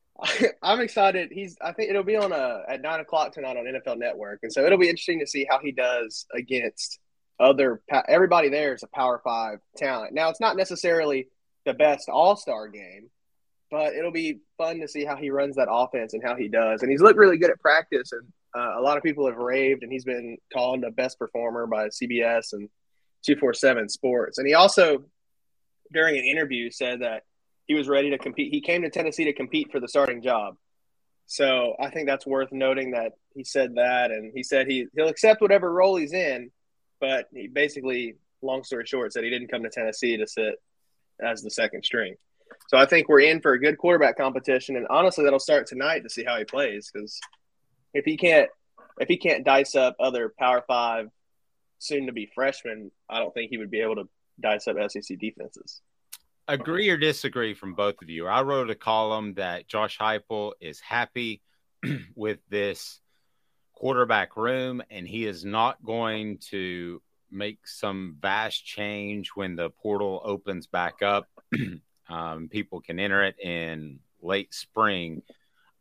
[0.63, 1.33] I'm excited.
[1.33, 1.59] He's.
[1.61, 4.51] I think it'll be on a uh, at nine o'clock tonight on NFL Network, and
[4.51, 6.99] so it'll be interesting to see how he does against
[7.41, 10.13] other everybody there is a Power Five talent.
[10.13, 11.29] Now it's not necessarily
[11.65, 13.11] the best All Star game,
[13.71, 16.83] but it'll be fun to see how he runs that offense and how he does.
[16.83, 19.83] And he's looked really good at practice, and uh, a lot of people have raved,
[19.83, 22.69] and he's been called the best performer by CBS and
[23.25, 24.39] two four seven Sports.
[24.39, 25.05] And he also,
[25.93, 27.23] during an interview, said that
[27.67, 28.53] he was ready to compete.
[28.53, 30.57] He came to Tennessee to compete for the starting job.
[31.27, 35.09] So I think that's worth noting that he said that, and he said he he'll
[35.09, 36.51] accept whatever role he's in,
[37.01, 40.55] but he basically, long story short, said he didn't come to Tennessee to sit
[41.23, 42.15] as the second string.
[42.69, 46.01] So I think we're in for a good quarterback competition, and honestly, that'll start tonight
[46.01, 46.91] to see how he plays.
[46.93, 47.19] Because
[47.95, 48.49] if he can't,
[48.99, 51.09] if he can't dice up other Power Five,
[51.79, 54.09] soon to be freshmen, I don't think he would be able to
[54.41, 55.81] dice up SEC defenses
[56.51, 58.27] agree or disagree from both of you.
[58.27, 61.43] I wrote a column that Josh Heupel is happy
[62.15, 63.01] with this
[63.81, 67.01] quarterback room, and he is not going to
[67.31, 71.29] make some vast change when the portal opens back up.
[72.09, 75.23] um, people can enter it in late spring.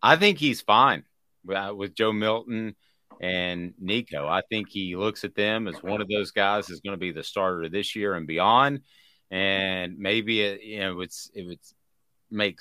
[0.01, 1.03] I think he's fine
[1.43, 2.75] with, with Joe Milton
[3.19, 4.25] and Nico.
[4.25, 7.11] I think he looks at them as one of those guys is going to be
[7.11, 8.81] the starter this year and beyond
[9.31, 11.59] and maybe it you know it's it would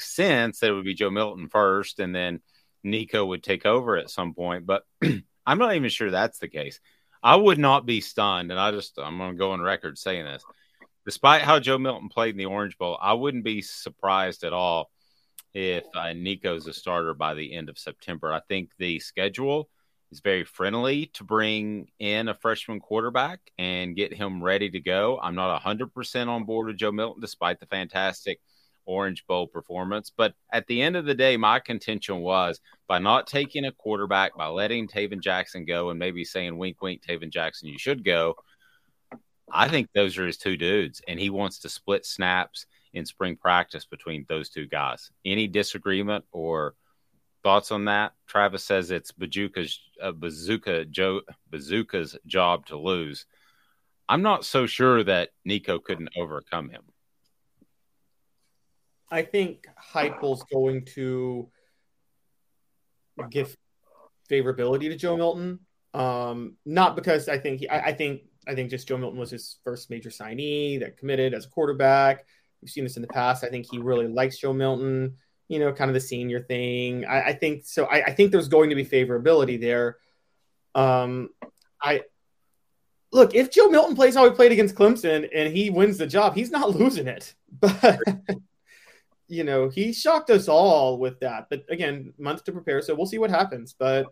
[0.00, 2.40] sense that it would be Joe Milton first, and then
[2.82, 4.66] Nico would take over at some point.
[4.66, 4.84] But
[5.46, 6.80] I'm not even sure that's the case.
[7.22, 10.24] I would not be stunned, and I just I'm going to go on record saying
[10.24, 10.44] this.
[11.04, 14.90] Despite how Joe Milton played in the Orange Bowl, I wouldn't be surprised at all
[15.54, 18.32] if uh, Nico's a starter by the end of September.
[18.32, 19.68] I think the schedule
[20.10, 25.18] is very friendly to bring in a freshman quarterback and get him ready to go.
[25.22, 28.40] I'm not 100% on board with Joe Milton, despite the fantastic
[28.88, 30.10] Orange Bowl performance.
[30.14, 34.36] But at the end of the day, my contention was by not taking a quarterback,
[34.36, 38.34] by letting Tayven Jackson go and maybe saying, wink, wink, Tayven Jackson, you should go.
[39.52, 43.36] I think those are his two dudes, and he wants to split snaps in spring
[43.36, 45.10] practice between those two guys.
[45.24, 46.74] Any disagreement or–
[47.44, 48.12] Thoughts on that?
[48.26, 50.86] Travis says it's Bazooka's uh, Bazooka
[51.50, 53.26] Bazooka's job to lose.
[54.08, 56.82] I'm not so sure that Nico couldn't overcome him.
[59.10, 61.48] I think Heupel's going to
[63.30, 63.56] give
[64.30, 65.60] favorability to Joe Milton.
[65.94, 69.30] Um, not because I think he, I, I, think I think just Joe Milton was
[69.30, 72.26] his first major signee that committed as a quarterback.
[72.60, 73.44] We've seen this in the past.
[73.44, 75.16] I think he really likes Joe Milton
[75.48, 77.06] you know, kind of the senior thing.
[77.06, 77.86] I, I think so.
[77.86, 79.96] I, I, think there's going to be favorability there.
[80.74, 81.30] Um,
[81.82, 82.02] I
[83.10, 86.34] look if Joe Milton plays how he played against Clemson and he wins the job,
[86.34, 87.34] he's not losing it.
[87.50, 87.98] But
[89.28, 91.48] you know, he shocked us all with that.
[91.50, 93.74] But again, month to prepare, so we'll see what happens.
[93.78, 94.06] But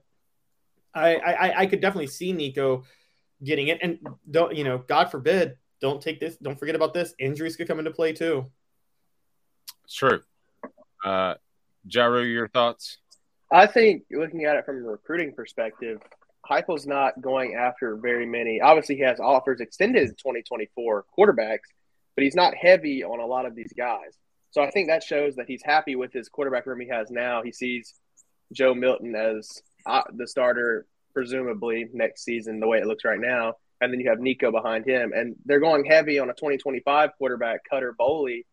[0.95, 2.85] I, I, I could definitely see Nico
[3.43, 3.99] getting it, and
[4.31, 7.14] don't you know, God forbid, don't take this, don't forget about this.
[7.19, 8.47] Injuries could come into play too.
[9.85, 10.21] It's true.
[11.05, 11.35] Uh,
[11.89, 12.99] Jarreau, your thoughts?
[13.53, 16.01] I think looking at it from a recruiting perspective,
[16.49, 18.61] Heupel's not going after very many.
[18.61, 21.69] Obviously, he has offers extended to 2024 quarterbacks,
[22.14, 24.17] but he's not heavy on a lot of these guys.
[24.57, 27.43] So I think that shows that he's happy with his quarterback room he has now.
[27.43, 27.93] He sees
[28.55, 33.53] Joe Milton as uh, the starter, presumably next season, the way it looks right now.
[33.83, 35.13] And then you have Nico behind him.
[35.15, 38.47] And they're going heavy on a 2025 quarterback, Cutter Boley,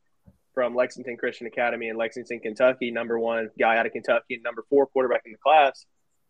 [0.53, 4.65] from Lexington Christian Academy in Lexington, Kentucky, number one guy out of Kentucky, and number
[4.69, 5.85] four quarterback in the class.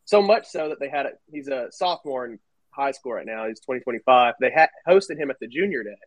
[0.06, 1.14] So much so that they had it.
[1.32, 2.38] He's a sophomore in
[2.70, 3.48] high school right now.
[3.48, 4.36] He's 2025.
[4.40, 5.98] They had hosted him at the junior day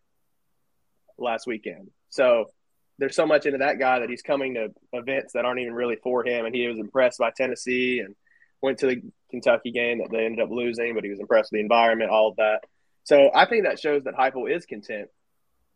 [1.19, 1.91] last weekend.
[2.11, 2.53] So
[2.99, 5.97] there's so much into that guy that he's coming to events that aren't even really
[5.97, 6.47] for him.
[6.47, 8.15] And he was impressed by Tennessee and
[8.63, 11.59] went to the Kentucky game that they ended up losing, but he was impressed with
[11.59, 12.61] the environment, all of that.
[13.05, 15.09] So I think that shows that Heupel is content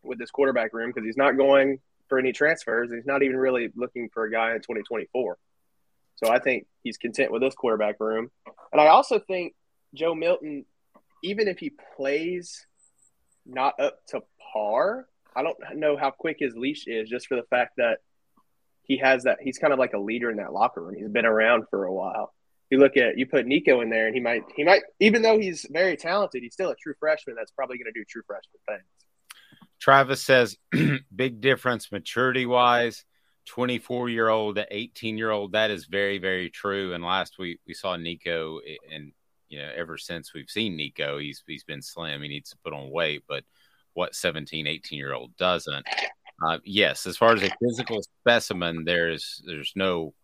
[0.02, 2.90] with this quarterback room because he's not going for any transfers.
[2.92, 5.36] He's not even really looking for a guy in 2024.
[6.16, 8.30] So I think he's content with this quarterback room.
[8.72, 9.54] And I also think
[9.94, 10.64] Joe Milton,
[11.22, 12.66] even if he plays
[13.46, 17.44] not up to par, I don't know how quick his leash is just for the
[17.44, 17.98] fact that
[18.82, 20.96] he has that he's kind of like a leader in that locker room.
[20.96, 22.34] He's been around for a while.
[22.70, 25.38] You look at you put Nico in there and he might he might even though
[25.38, 28.60] he's very talented, he's still a true freshman that's probably going to do true freshman
[28.68, 28.84] things.
[29.80, 30.56] Travis says,
[31.14, 33.04] big difference maturity wise.
[33.46, 35.52] 24 year old to 18 year old.
[35.52, 36.92] That is very, very true.
[36.94, 38.60] And last week we saw Nico,
[38.92, 39.12] and
[39.48, 42.22] you know, ever since we've seen Nico, he's he's been slim.
[42.22, 43.44] He needs to put on weight, but
[43.94, 45.86] what 17, 18 year old doesn't?
[46.42, 50.14] Uh, yes, as far as a physical specimen, there's there's no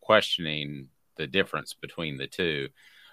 [0.00, 2.68] questioning the difference between the two.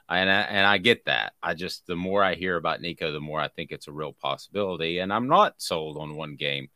[0.09, 1.34] And I, and I get that.
[1.41, 4.14] I just the more I hear about Nico, the more I think it's a real
[4.14, 4.99] possibility.
[4.99, 6.70] And I'm not sold on one game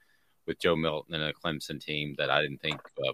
[0.46, 3.12] with Joe Milton and a Clemson team that I didn't think uh,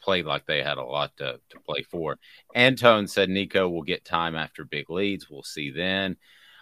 [0.00, 2.18] played like they had a lot to, to play for.
[2.54, 5.28] Antone said Nico will get time after big leads.
[5.28, 6.16] We'll see then.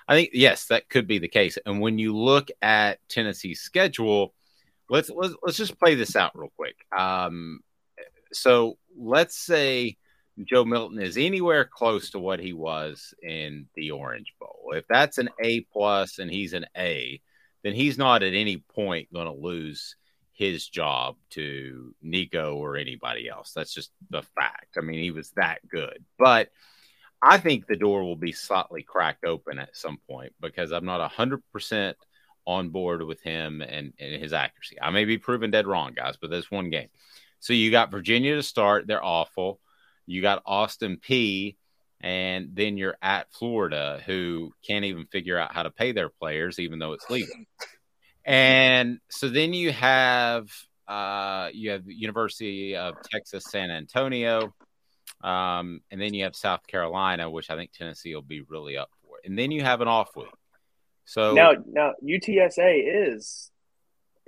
[0.06, 1.58] I think yes, that could be the case.
[1.64, 4.34] And when you look at Tennessee's schedule,
[4.90, 6.76] let's let's, let's just play this out real quick.
[6.96, 7.60] Um,
[8.32, 9.96] so let's say
[10.42, 14.72] Joe Milton is anywhere close to what he was in the Orange Bowl.
[14.72, 17.20] If that's an A plus and he's an A,
[17.62, 19.96] then he's not at any point going to lose
[20.32, 23.52] his job to Nico or anybody else.
[23.54, 24.76] That's just the fact.
[24.76, 26.04] I mean, he was that good.
[26.18, 26.50] But
[27.24, 31.10] I think the door will be slightly cracked open at some point because I'm not
[31.10, 31.94] 100%
[32.46, 34.76] on board with him and, and his accuracy.
[34.80, 36.88] I may be proven dead wrong, guys, but that's one game.
[37.40, 38.86] So you got Virginia to start.
[38.86, 39.58] They're awful.
[40.06, 41.56] You got Austin Peay.
[42.02, 46.58] and then you're at Florida, who can't even figure out how to pay their players,
[46.58, 47.34] even though it's legal.
[48.26, 50.50] And so then you have
[50.86, 54.54] uh, you have University of Texas San Antonio,
[55.24, 58.90] um, and then you have South Carolina, which I think Tennessee will be really up
[59.02, 59.16] for.
[59.24, 60.26] And then you have an off week.
[61.06, 63.50] So now, now UTSA is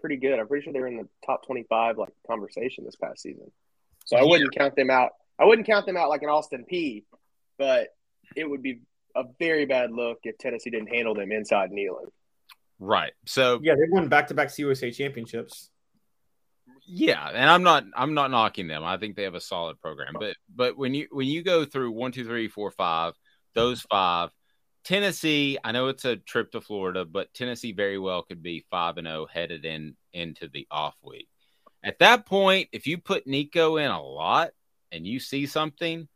[0.00, 0.38] pretty good.
[0.38, 3.52] I'm pretty sure they're in the top 25 like conversation this past season.
[4.06, 5.10] So I wouldn't count them out.
[5.38, 7.04] I wouldn't count them out like an Austin Peay,
[7.58, 7.88] but
[8.34, 8.80] it would be
[9.14, 12.08] a very bad look if Tennessee didn't handle them inside Neyland.
[12.78, 13.12] Right.
[13.26, 15.70] So yeah, they won back to back CUSA championships.
[16.86, 18.84] Yeah, and I'm not I'm not knocking them.
[18.84, 20.14] I think they have a solid program.
[20.18, 23.14] But but when you when you go through one, two, three, four, five,
[23.54, 24.30] those five,
[24.84, 28.98] Tennessee, I know it's a trip to Florida, but Tennessee very well could be five
[28.98, 31.28] and zero headed in into the off week.
[31.82, 34.50] At that point, if you put Nico in a lot
[34.92, 36.08] and you see something,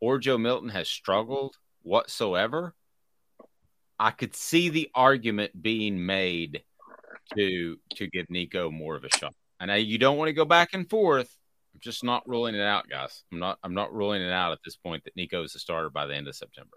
[0.00, 2.74] or Joe Milton has struggled whatsoever,
[3.98, 6.62] I could see the argument being made
[7.36, 9.34] to to give Nico more of a shot.
[9.62, 11.34] I know you don't want to go back and forth.
[11.72, 13.22] I'm just not ruling it out, guys.
[13.32, 15.88] I'm not I'm not ruling it out at this point that Nico is a starter
[15.88, 16.76] by the end of September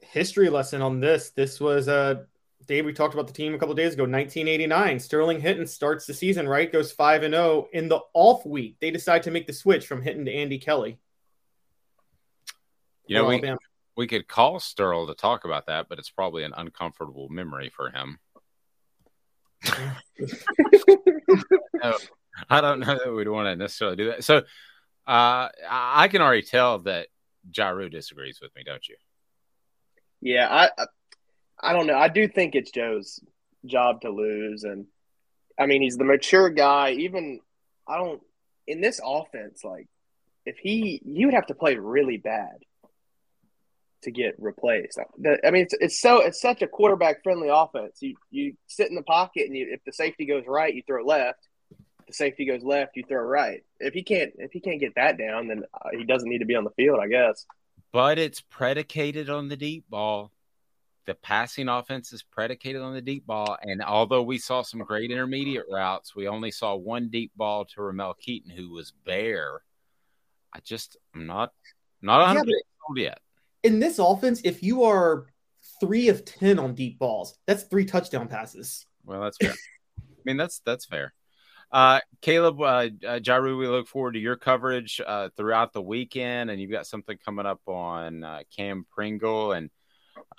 [0.00, 1.30] history lesson on this.
[1.30, 2.24] This was uh
[2.66, 5.00] Dave, we talked about the team a couple days ago, 1989.
[5.00, 6.70] Sterling Henton starts the season, right?
[6.70, 8.76] Goes 5 and 0 in the off week.
[8.80, 10.98] They decide to make the switch from Henton to Andy Kelly.
[13.06, 13.42] You know, we,
[13.96, 17.90] we could call Sterling to talk about that, but it's probably an uncomfortable memory for
[17.90, 18.18] him.
[21.82, 21.96] No,
[22.48, 24.24] I don't know that we'd want to necessarily do that.
[24.24, 24.38] So
[25.06, 27.08] uh, I can already tell that
[27.50, 28.96] Jarreau disagrees with me, don't you?
[30.20, 30.86] Yeah, I,
[31.60, 31.96] I don't know.
[31.96, 33.20] I do think it's Joe's
[33.64, 34.86] job to lose, and
[35.58, 36.90] I mean he's the mature guy.
[36.92, 37.40] Even
[37.88, 38.22] I don't
[38.66, 39.88] in this offense, like
[40.46, 42.58] if he you would have to play really bad
[44.02, 44.98] to get replaced.
[44.98, 47.98] I mean, it's it's so it's such a quarterback friendly offense.
[48.00, 51.04] You you sit in the pocket, and you, if the safety goes right, you throw
[51.04, 51.46] left.
[52.00, 53.62] If the safety goes left, you throw right.
[53.78, 56.46] If he can't if he can't get that down, then uh, he doesn't need to
[56.46, 57.46] be on the field, I guess
[57.92, 60.30] but it's predicated on the deep ball.
[61.06, 63.56] The passing offense is predicated on the deep ball.
[63.62, 67.82] And although we saw some great intermediate routes, we only saw one deep ball to
[67.82, 69.62] Ramel Keyton, who was bare.
[70.52, 71.52] I just, I'm not,
[72.00, 72.54] not 100 yeah,
[72.88, 73.20] old yet.
[73.62, 75.26] In this offense, if you are
[75.80, 78.86] three of 10 on deep balls, that's three touchdown passes.
[79.04, 79.52] Well, that's fair.
[79.52, 81.12] I mean, that's, that's fair.
[81.72, 86.50] Uh, Caleb, uh, uh, Jarreau, we look forward to your coverage uh, throughout the weekend,
[86.50, 89.70] and you've got something coming up on uh, Cam Pringle, and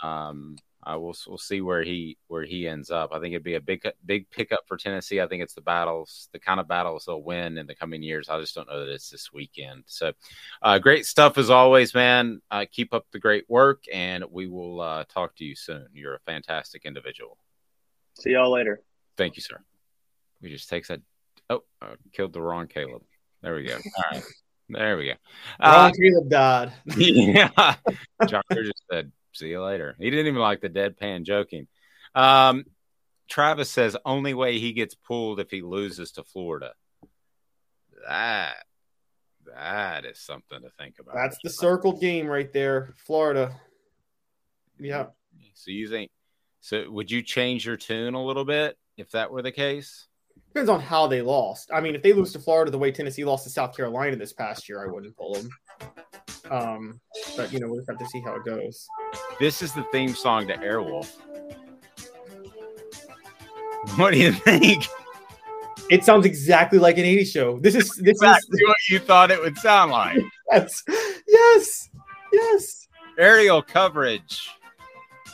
[0.03, 3.11] um, uh, we'll we'll see where he where he ends up.
[3.13, 5.21] I think it'd be a big big pickup for Tennessee.
[5.21, 8.29] I think it's the battles, the kind of battles they'll win in the coming years.
[8.29, 9.83] I just don't know that it's this weekend.
[9.87, 10.13] So,
[10.61, 12.41] uh, great stuff as always, man.
[12.49, 15.87] Uh, keep up the great work, and we will uh, talk to you soon.
[15.93, 17.37] You're a fantastic individual.
[18.19, 18.81] See y'all later.
[19.17, 19.61] Thank you, sir.
[20.41, 21.01] We just takes that
[21.51, 23.01] Oh, uh, killed the wrong Caleb.
[23.41, 23.75] There we go.
[23.75, 24.23] All right.
[24.69, 25.13] There we go.
[25.61, 26.71] Wrong uh, Caleb died.
[26.97, 27.75] yeah.
[28.25, 29.11] John just said,
[29.41, 29.95] see you later.
[29.99, 31.67] He didn't even like the deadpan joking.
[32.15, 32.65] Um,
[33.29, 36.73] Travis says, only way he gets pulled if he loses to Florida.
[38.07, 38.55] That
[39.55, 41.15] that is something to think about.
[41.15, 43.59] That's the circled game right there, Florida.
[44.79, 45.07] Yeah.
[45.53, 46.11] So you think
[46.61, 50.07] so would you change your tune a little bit if that were the case?
[50.47, 51.69] Depends on how they lost.
[51.73, 54.33] I mean, if they lose to Florida the way Tennessee lost to South Carolina this
[54.33, 55.49] past year, I wouldn't pull them.
[56.51, 56.99] Um,
[57.37, 58.87] but you know, we'll just have to see how it goes.
[59.39, 61.09] This is the theme song to Airwolf.
[63.95, 64.85] What do you think?
[65.89, 67.57] It sounds exactly like an 80s show.
[67.59, 70.19] This is this exactly is what you thought it would sound like.
[70.51, 70.83] yes,
[71.27, 71.89] yes,
[72.31, 72.87] yes.
[73.17, 74.49] Aerial coverage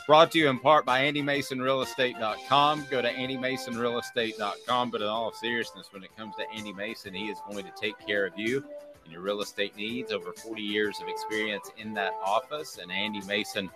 [0.06, 2.86] brought to you in part by AndyMasonRealEstate.com.
[2.90, 4.90] Go to AndyMasonRealEstate.com.
[4.90, 7.94] But in all seriousness, when it comes to Andy Mason, he is going to take
[8.06, 8.64] care of you
[9.08, 10.12] and your real estate needs.
[10.12, 12.78] Over 40 years of experience in that office.
[12.80, 13.70] And Andy Mason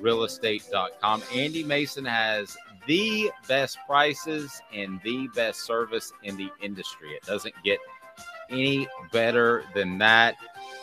[0.00, 1.22] realestate.com.
[1.34, 7.10] Andy Mason has the best prices and the best service in the industry.
[7.10, 7.78] It doesn't get
[8.48, 10.36] any better than that.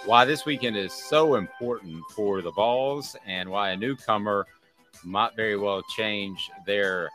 [0.05, 4.45] Why this weekend is so important for the Vols and why a newcomer
[5.03, 7.09] might very well change their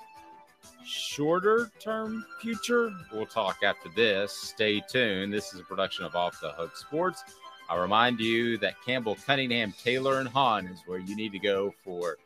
[0.84, 2.92] shorter term future.
[3.12, 4.32] We'll talk after this.
[4.32, 5.32] Stay tuned.
[5.32, 7.24] This is a production of Off the Hook Sports.
[7.68, 11.74] I'll remind you that Campbell, Cunningham, Taylor, and Haun is where you need to go
[11.84, 12.16] for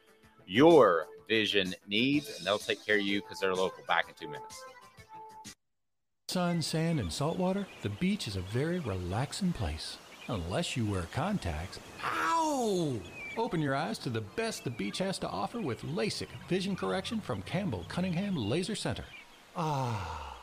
[0.46, 3.82] your vision needs, and they'll take care of you because they're local.
[3.88, 4.62] Back in two minutes.
[6.28, 9.98] Sun, sand, and salt water, the beach is a very relaxing place.
[10.28, 11.80] Unless you wear contacts.
[12.04, 12.94] Ow!
[13.38, 17.18] Open your eyes to the best the beach has to offer with LASIK vision correction
[17.18, 19.04] from Campbell Cunningham Laser Center.
[19.56, 20.36] Ah.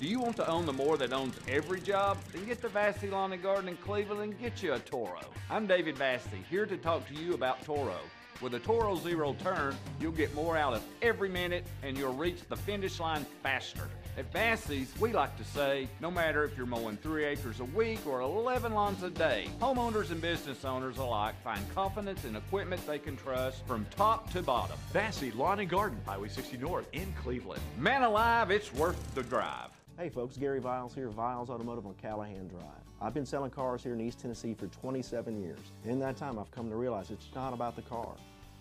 [0.00, 2.18] Do you want to own the more that owns every job?
[2.32, 5.20] Then get to Vassy Lawn and Garden in Cleveland and get you a Toro.
[5.48, 7.98] I'm David Vassy, here to talk to you about Toro.
[8.40, 12.40] With a Toro Zero Turn, you'll get more out of every minute and you'll reach
[12.48, 13.88] the finish line faster.
[14.16, 18.06] At Vassy's, we like to say, no matter if you're mowing three acres a week
[18.06, 23.00] or 11 lawns a day, homeowners and business owners alike find confidence in equipment they
[23.00, 24.76] can trust from top to bottom.
[24.92, 27.60] Vassy Lawn and Garden, Highway 60 North in Cleveland.
[27.76, 29.70] Man alive, it's worth the drive.
[29.98, 32.62] Hey folks, Gary Viles here, Viles Automotive on Callahan Drive.
[33.00, 35.58] I've been selling cars here in East Tennessee for 27 years.
[35.84, 38.14] In that time, I've come to realize it's not about the car,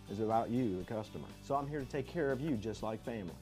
[0.09, 1.27] it's about you, the customer.
[1.43, 3.35] So I'm here to take care of you just like family.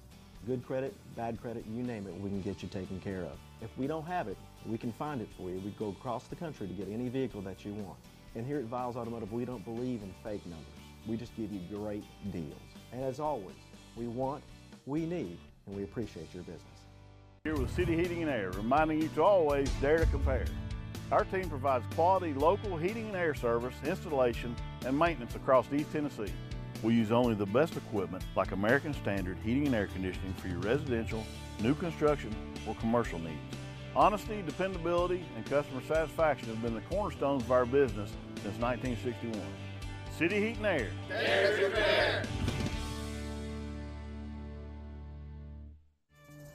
[0.47, 3.37] Good credit, bad credit, you name it, we can get you taken care of.
[3.61, 5.59] If we don't have it, we can find it for you.
[5.59, 7.99] We go across the country to get any vehicle that you want.
[8.33, 10.65] And here at Viles Automotive, we don't believe in fake numbers.
[11.07, 12.55] We just give you great deals.
[12.91, 13.55] And as always,
[13.95, 14.43] we want,
[14.87, 15.37] we need,
[15.67, 16.65] and we appreciate your business.
[17.43, 20.45] Here with City Heating and Air, reminding you to always dare to compare.
[21.11, 24.55] Our team provides quality local heating and air service, installation,
[24.87, 26.33] and maintenance across East Tennessee.
[26.83, 30.59] We use only the best equipment like American Standard heating and air conditioning for your
[30.59, 31.23] residential,
[31.59, 32.35] new construction,
[32.67, 33.37] or commercial needs.
[33.95, 38.09] Honesty, dependability, and customer satisfaction have been the cornerstones of our business
[38.41, 39.39] since 1961.
[40.17, 40.87] City Heat and Air.
[41.09, 42.23] Dare to compare.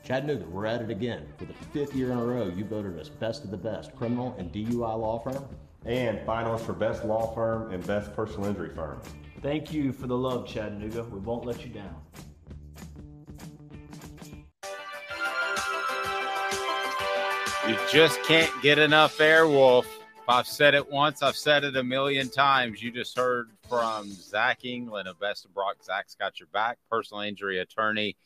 [0.03, 1.27] Chattanooga, we're at it again.
[1.37, 4.35] For the fifth year in a row, you voted us best of the best criminal
[4.39, 5.45] and DUI law firm.
[5.85, 9.01] And finalists for best law firm and best personal injury firm.
[9.47, 11.05] Thank you for the love, Chattanooga.
[11.05, 11.95] We won't let you down.
[17.69, 19.87] You just can't get enough Airwolf.
[20.27, 22.83] I've said it once, I've said it a million times.
[22.83, 25.77] You just heard from Zach England of Best of Brock.
[25.81, 28.17] Zach's got your back, personal injury attorney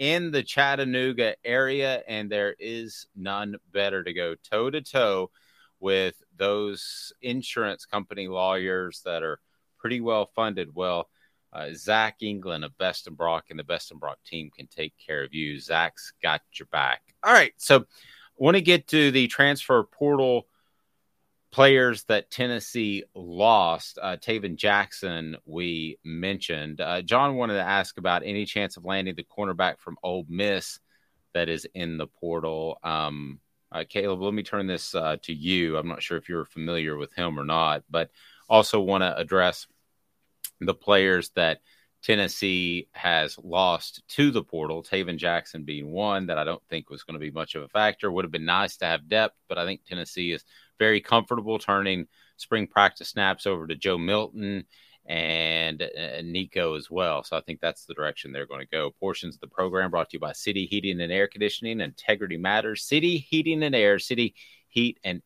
[0.00, 5.30] in the Chattanooga area, and there is none better to go toe to toe
[5.78, 9.38] with those insurance company lawyers that are
[9.84, 10.74] pretty well funded.
[10.74, 11.10] Well,
[11.52, 14.94] uh, Zach England of Best and Brock and the Best and Brock team can take
[14.96, 15.60] care of you.
[15.60, 17.02] Zach's got your back.
[17.22, 17.82] All right, so I
[18.38, 20.46] want to get to the transfer portal
[21.52, 23.98] players that Tennessee lost.
[24.00, 26.80] Uh, Tayven Jackson, we mentioned.
[26.80, 30.80] Uh, John wanted to ask about any chance of landing the cornerback from Ole Miss
[31.34, 32.78] that is in the portal.
[32.82, 33.38] Um,
[33.70, 35.76] uh, Caleb, let me turn this uh, to you.
[35.76, 38.10] I'm not sure if you're familiar with him or not, but
[38.48, 39.66] also want to address
[40.66, 41.60] the players that
[42.02, 44.82] Tennessee has lost to the portal.
[44.82, 47.68] Tayven Jackson being one that I don't think was going to be much of a
[47.68, 48.12] factor.
[48.12, 50.44] Would have been nice to have depth, but I think Tennessee is
[50.78, 52.06] very comfortable turning
[52.36, 54.64] spring practice snaps over to Joe Milton
[55.06, 55.82] and,
[56.24, 57.22] Nico as well.
[57.24, 58.90] So I think that's the direction they're going to go.
[58.90, 61.80] Portions of the program brought to you by City Heating and Air Conditioning.
[61.80, 62.84] Integrity matters.
[62.84, 64.34] City Heating and Air, City
[64.68, 65.22] Heat and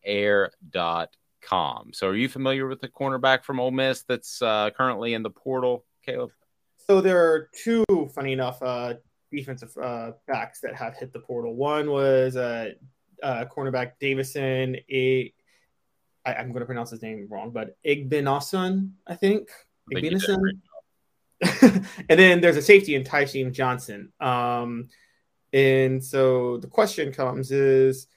[1.93, 5.29] So are you familiar with the cornerback from Ole Miss that's uh, currently in the
[5.29, 6.31] portal, Caleb?
[6.87, 8.95] So there are two, funny enough, uh,
[9.31, 11.55] defensive uh, backs that have hit the portal.
[11.55, 12.71] One was uh,
[13.21, 15.33] uh, cornerback Davison a
[16.25, 19.49] I, I'm going to pronounce his name wrong, but Igbinosun, I think.
[19.93, 20.37] Igbinosun.
[22.09, 24.11] and then there's a safety in Tysheen Johnson.
[24.19, 24.89] Um,
[25.53, 28.07] and so the question comes is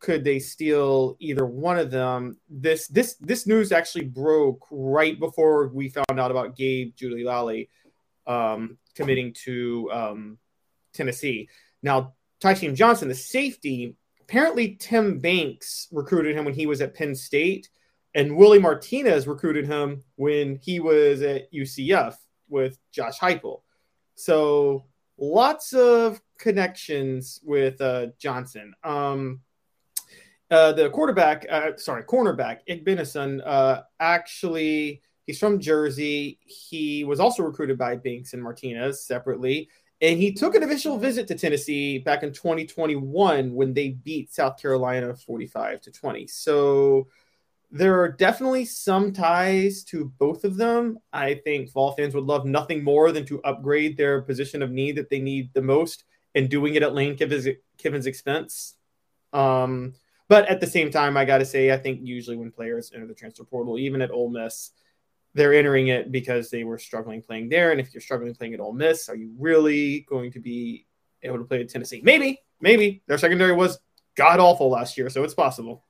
[0.00, 2.38] could they steal either one of them?
[2.48, 7.68] This this this news actually broke right before we found out about Gabe Jeudy-Lally
[8.26, 10.38] um, committing to um,
[10.94, 11.48] Tennessee.
[11.82, 17.14] Now, Tysheen Johnson, the safety, apparently Tim Banks recruited him when he was at Penn
[17.14, 17.68] State.
[18.14, 22.16] And Willie Martinez recruited him when he was at UCF
[22.48, 23.60] with Josh Heupel.
[24.16, 24.86] So
[25.16, 28.74] lots of connections with uh, Johnson.
[28.82, 29.40] Um,
[30.50, 36.38] uh, the quarterback, uh, sorry, cornerback, Igbinosun, uh, actually, he's from Jersey.
[36.44, 39.68] He was also recruited by Banks and Martinez separately.
[40.02, 44.60] And he took an official visit to Tennessee back in 2021 when they beat South
[44.60, 46.26] Carolina 45 to 20.
[46.26, 47.06] So
[47.70, 50.98] there are definitely some ties to both of them.
[51.12, 54.96] I think Vol fans would love nothing more than to upgrade their position of need
[54.96, 57.46] that they need the most and doing it at Lane Kiffin's,
[57.78, 58.74] Kiffin's expense.
[59.32, 59.94] Um,
[60.30, 63.08] but at the same time, I got to say, I think usually when players enter
[63.08, 64.70] the transfer portal, even at Ole Miss,
[65.34, 67.72] they're entering it because they were struggling playing there.
[67.72, 70.86] And if you're struggling playing at Ole Miss, are you really going to be
[71.24, 72.00] able to play at Tennessee?
[72.04, 73.80] Maybe, maybe their secondary was
[74.14, 75.84] god awful last year, so it's possible.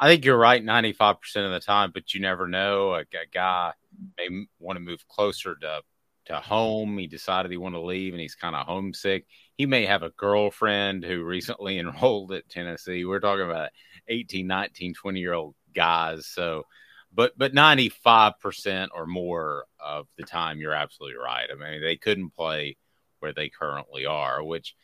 [0.00, 1.14] I think you're right 95%
[1.46, 2.94] of the time, but you never know.
[2.94, 3.74] A, a guy
[4.18, 5.82] may want to move closer to,
[6.24, 6.98] to home.
[6.98, 9.26] He decided he wanted to leave and he's kind of homesick.
[9.56, 13.04] He may have a girlfriend who recently enrolled at Tennessee.
[13.04, 13.70] We're talking about
[14.08, 16.26] 18, 19, 20 year old guys.
[16.26, 16.64] So,
[17.12, 21.48] but but 95% or more of the time, you're absolutely right.
[21.50, 22.76] I mean, they couldn't play
[23.20, 24.74] where they currently are, which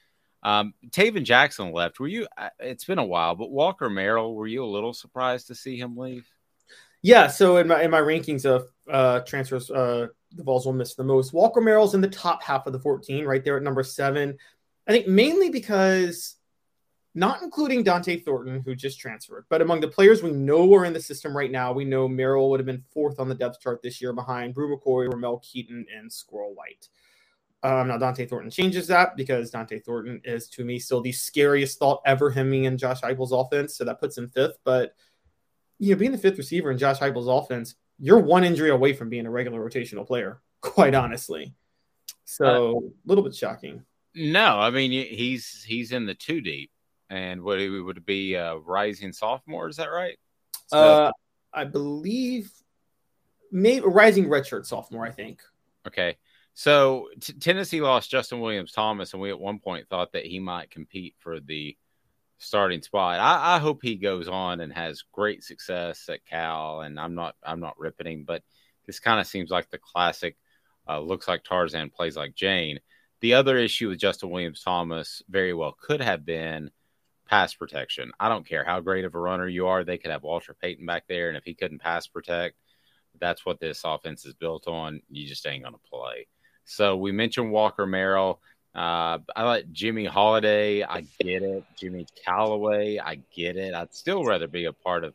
[0.42, 2.00] um, Tayven Jackson left.
[2.00, 2.26] Were you?
[2.36, 5.76] Uh, it's been a while, but Walker Merrill, were you a little surprised to see
[5.76, 6.26] him leave?
[7.02, 7.28] Yeah.
[7.28, 11.04] So in my in my rankings of uh, transfers, uh, the Vols will miss the
[11.04, 11.32] most.
[11.32, 14.38] Walker Merrill's in the top half of the 14, right there at number seven.
[14.90, 16.34] I think mainly because
[17.14, 20.92] not including Dont'e Thornton, who just transferred, but among the players we know are in
[20.92, 23.82] the system right now, we know Merrill would have been fourth on the depth chart
[23.82, 26.88] this year behind Bru McCoy, Ramel Keyton, and Squirrel White.
[27.62, 31.78] Um, now Dont'e Thornton changes that because Dont'e Thornton is to me still the scariest
[31.78, 34.58] thought ever hemming in Josh Heupel's offense, so that puts him fifth.
[34.64, 34.96] But
[35.78, 39.08] you know, being the fifth receiver in Josh Heupel's offense, you're one injury away from
[39.08, 41.54] being a regular rotational player, quite honestly.
[42.24, 43.84] So uh, a little bit shocking.
[44.14, 46.70] No, I mean he's he's in the two deep,
[47.08, 49.68] and what he would be a rising sophomore.
[49.68, 50.18] Is that right?
[50.66, 51.12] So, uh,
[51.52, 52.50] I believe
[53.52, 55.06] maybe rising redshirt sophomore.
[55.06, 55.42] I think.
[55.86, 56.16] Okay.
[56.54, 60.40] So t- Tennessee lost Justin Williams Thomas, and we at one point thought that he
[60.40, 61.76] might compete for the
[62.40, 63.20] starting spot.
[63.20, 66.80] I, I, hope he goes on and has great success at Cal.
[66.80, 68.42] And I'm not I'm not ripping him, but
[68.86, 70.36] this kind of seems like the classic.
[70.88, 72.80] Uh, looks like Tarzan plays like Jane.
[73.20, 76.70] The other issue with Justin Williams Thomas very well could have been
[77.28, 78.12] pass protection.
[78.18, 80.86] I don't care how great of a runner you are; they could have Walter Payton
[80.86, 82.56] back there, and if he couldn't pass protect,
[83.20, 85.02] that's what this offense is built on.
[85.10, 86.28] You just ain't going to play.
[86.64, 88.40] So we mentioned Walker Merrill.
[88.74, 90.82] Uh, I like Jimmy Holiday.
[90.82, 91.64] I get it.
[91.76, 92.98] Jimmy Calloway.
[92.98, 93.74] I get it.
[93.74, 95.14] I'd still rather be a part of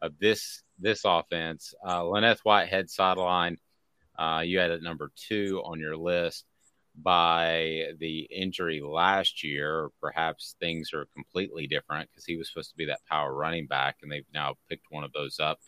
[0.00, 1.74] of this this offense.
[1.84, 3.58] Uh, Len'Neth Whitehead sideline.
[4.16, 6.46] Uh, you had it number two on your list
[7.02, 9.88] by the injury last year.
[10.00, 13.96] Perhaps things are completely different because he was supposed to be that power running back,
[14.02, 15.58] and they've now picked one of those up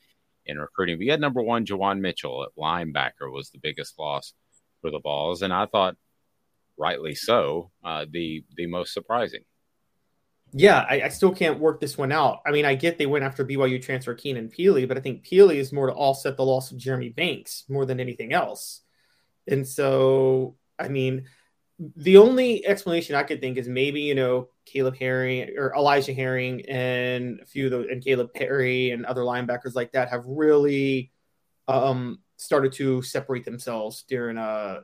[0.47, 0.99] in recruiting.
[0.99, 4.33] We had number one, Juwan Mitchell at linebacker was the biggest loss
[4.81, 5.97] for the Vols, and I thought,
[6.79, 9.43] rightly so, uh, the the most surprising.
[10.53, 12.41] Yeah, I, I, still can't work this one out.
[12.47, 15.57] I mean, I get they went after BYU transfer Keenan Pili, but I think Pili
[15.57, 18.83] is more to offset the loss of Jeremy Banks more than anything else.
[19.49, 21.25] And so, I mean,
[21.79, 26.63] the only explanation I could think is maybe you know Caleb Herring or Elijah Herring
[26.69, 31.13] and a few of those and Kalib Perry and other linebackers like that have really
[31.69, 34.81] um, started to separate themselves during uh,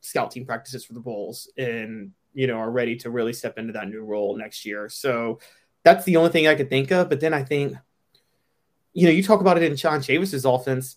[0.00, 3.72] scout team practices for the Vols and, you know, are ready to really step into
[3.72, 4.88] that new role next year.
[4.88, 5.40] So
[5.82, 7.08] that's the only thing I could think of.
[7.08, 7.76] But then I think,
[8.92, 10.96] you know, you talk about it in John Chavis's offense.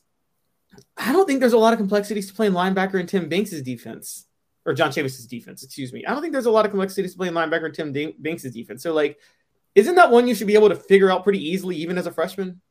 [0.96, 4.27] I don't think there's a lot of complexities to playing linebacker in Tim Banks's defense
[4.68, 5.64] or John Chavis's defense.
[5.64, 6.06] Excuse me.
[6.06, 8.84] I don't think there's a lot of complexities to playing linebacker in Tim Banks's defense.
[8.84, 9.18] So, like,
[9.74, 12.12] isn't that one you should be able to figure out pretty easily, even as a
[12.12, 12.62] freshman?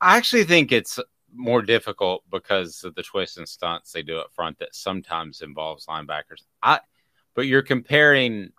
[0.00, 1.00] I actually think it's
[1.34, 5.86] more difficult because of the twists and stunts they do up front that sometimes involves
[5.86, 6.42] linebackers.
[6.62, 6.78] I
[7.34, 8.52] but you're comparing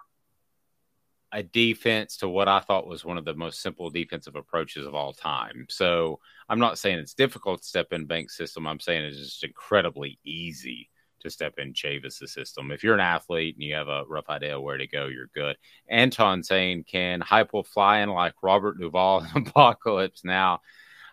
[1.32, 4.94] a defense to what I thought was one of the most simple defensive approaches of
[4.94, 5.68] all time.
[5.70, 6.20] So
[6.50, 8.68] I'm not saying it's difficult to step in Banks' system.
[8.68, 10.90] I'm saying it's just incredibly easy
[11.26, 12.72] to step in Chavis' system.
[12.72, 15.58] If you're an athlete and you have a rough idea where to go, you're good.
[15.90, 20.62] Anton saying, can Heupel fly in like Robert Duvall in Apocalypse Now?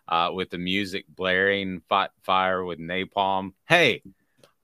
[0.08, 3.52] uh, with the music blaring, fight fire with napalm.
[3.68, 4.02] Hey,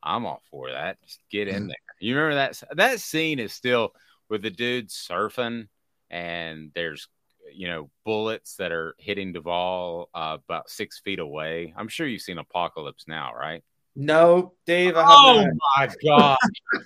[0.02, 1.00] I'm all for that.
[1.02, 1.68] Just get in mm.
[1.68, 1.76] there.
[2.00, 3.92] You remember that that scene is still
[4.28, 5.68] with the dude surfing,
[6.10, 7.08] and there's
[7.54, 11.72] you know, bullets that are hitting Duvall uh, about six feet away.
[11.76, 13.64] I'm sure you've seen Apocalypse Now, right?
[14.00, 14.94] No, Dave.
[14.96, 16.38] I oh my god!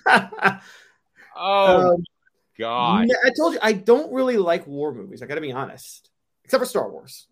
[1.35, 2.03] oh Um,
[2.57, 3.07] god!
[3.23, 5.21] I told you I don't really like war movies.
[5.21, 6.09] I got to be honest,
[6.43, 7.27] except for Star Wars.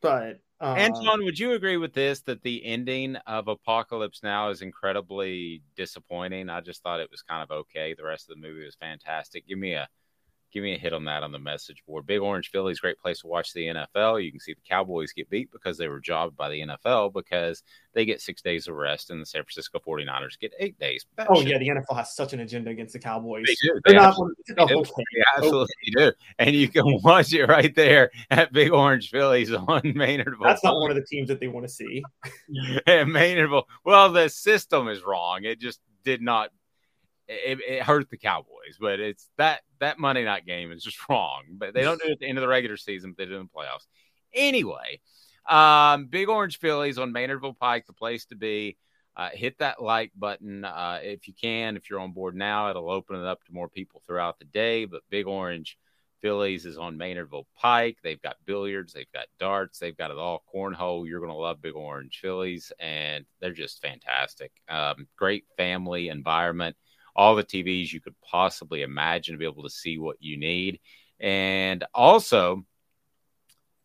[0.00, 4.62] But uh, Anton, would you agree with this that the ending of Apocalypse Now is
[4.62, 6.48] incredibly disappointing?
[6.48, 7.94] I just thought it was kind of okay.
[7.94, 9.44] The rest of the movie was fantastic.
[9.48, 9.88] Give me a
[10.52, 12.06] give me a hit on that on the message board.
[12.06, 14.22] Big Orange Phillies, great place to watch the NFL.
[14.24, 17.62] You can see the Cowboys get beat because they were jobbed by the NFL because
[17.94, 21.06] they get six days of rest and the San Francisco 49ers get eight days.
[21.16, 23.44] That oh yeah, the NFL has such an agenda against the Cowboys.
[23.46, 23.80] They do.
[23.84, 24.78] They're They not- absolutely, oh, do.
[24.78, 25.04] okay.
[25.14, 26.12] They absolutely do.
[26.38, 30.42] And you can watch it right there at Big Orange Phillies on Maynardville.
[30.42, 32.02] That's not one of the teams that they want to see.
[32.86, 33.64] at Maynardville.
[33.84, 35.44] Well, the system is wrong.
[35.44, 36.50] It just did not.
[37.32, 41.44] It, it hurt the Cowboys, but it's that that Monday night game is just wrong.
[41.52, 43.38] But they don't do it at the end of the regular season, but they do
[43.38, 43.86] in the playoffs.
[44.34, 45.00] Anyway,
[45.48, 48.76] um, Big Orange Phillies on Maynardville Pike, the place to be.
[49.16, 51.76] Uh, hit that like button uh, if you can.
[51.76, 54.86] If you're on board now, it'll open it up to more people throughout the day.
[54.86, 55.76] But Big Orange
[56.20, 57.98] Phillies is on Maynardville Pike.
[58.02, 60.44] They've got billiards, they've got darts, they've got it all.
[60.54, 61.06] Cornhole.
[61.06, 64.52] You're going to love Big Orange Phillies, and they're just fantastic.
[64.68, 66.76] Um, great family environment.
[67.14, 70.80] All the TVs you could possibly imagine to be able to see what you need.
[71.18, 72.64] And also,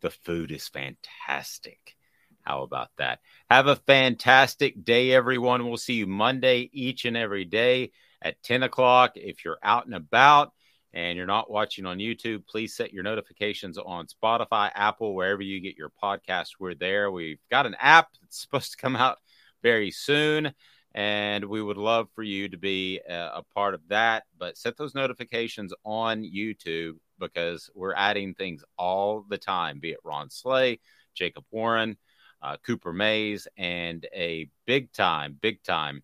[0.00, 1.96] the food is fantastic.
[2.42, 3.20] How about that?
[3.50, 5.66] Have a fantastic day, everyone.
[5.66, 7.90] We'll see you Monday each and every day
[8.22, 9.12] at 10 o'clock.
[9.16, 10.52] If you're out and about
[10.92, 15.60] and you're not watching on YouTube, please set your notifications on Spotify, Apple, wherever you
[15.60, 16.52] get your podcasts.
[16.58, 17.10] We're there.
[17.10, 19.18] We've got an app that's supposed to come out
[19.62, 20.54] very soon.
[20.96, 24.24] And we would love for you to be a, a part of that.
[24.38, 29.98] But set those notifications on YouTube because we're adding things all the time, be it
[30.02, 30.80] Ron Slay,
[31.14, 31.98] Jacob Warren,
[32.42, 36.02] uh, Cooper Mays, and a big time, big time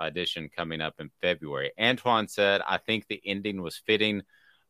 [0.00, 1.70] audition coming up in February.
[1.80, 4.22] Antoine said, I think the ending was fitting.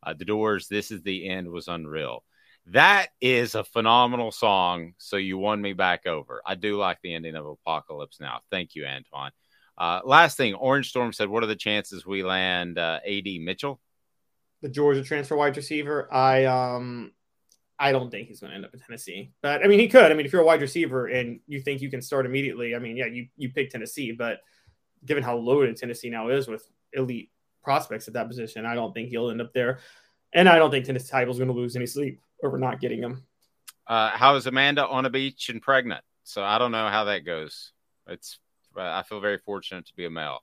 [0.02, 2.24] Uh, the Doors, This is the End was unreal.
[2.66, 4.92] That is a phenomenal song.
[4.98, 6.42] So you won me back over.
[6.44, 8.40] I do like the ending of Apocalypse Now.
[8.50, 9.32] Thank you, Antoine.
[9.78, 13.80] Uh, last thing, Orange Storm said, What are the chances we land uh, AD Mitchell?
[14.60, 16.12] The Georgia transfer wide receiver.
[16.12, 17.12] I um
[17.78, 19.32] I don't think he's going to end up in Tennessee.
[19.42, 20.12] But I mean, he could.
[20.12, 22.78] I mean, if you're a wide receiver and you think you can start immediately, I
[22.78, 24.12] mean, yeah, you you pick Tennessee.
[24.12, 24.38] But
[25.04, 27.30] given how loaded Tennessee now is with elite
[27.64, 29.80] prospects at that position, I don't think he'll end up there.
[30.32, 33.24] And I don't think Tennessee Title's going to lose any sleep over not getting him.
[33.86, 36.04] Uh, how is Amanda on a beach and pregnant?
[36.22, 37.72] So I don't know how that goes.
[38.06, 38.38] It's
[38.76, 40.40] I feel very fortunate to be a male.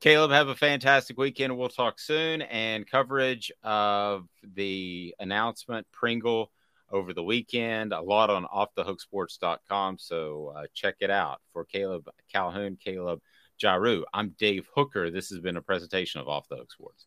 [0.00, 1.56] Caleb, have a fantastic weekend.
[1.56, 2.42] We'll talk soon.
[2.42, 6.50] And coverage of the announcement, Pringle,
[6.90, 9.98] over the weekend, a lot on offthehooksports.com.
[9.98, 11.40] So uh, check it out.
[11.52, 13.20] For Caleb Calhoun, Caleb
[13.60, 15.10] Jarreau, I'm Dave Hooker.
[15.10, 17.06] This has been a presentation of Off the Hook Sports.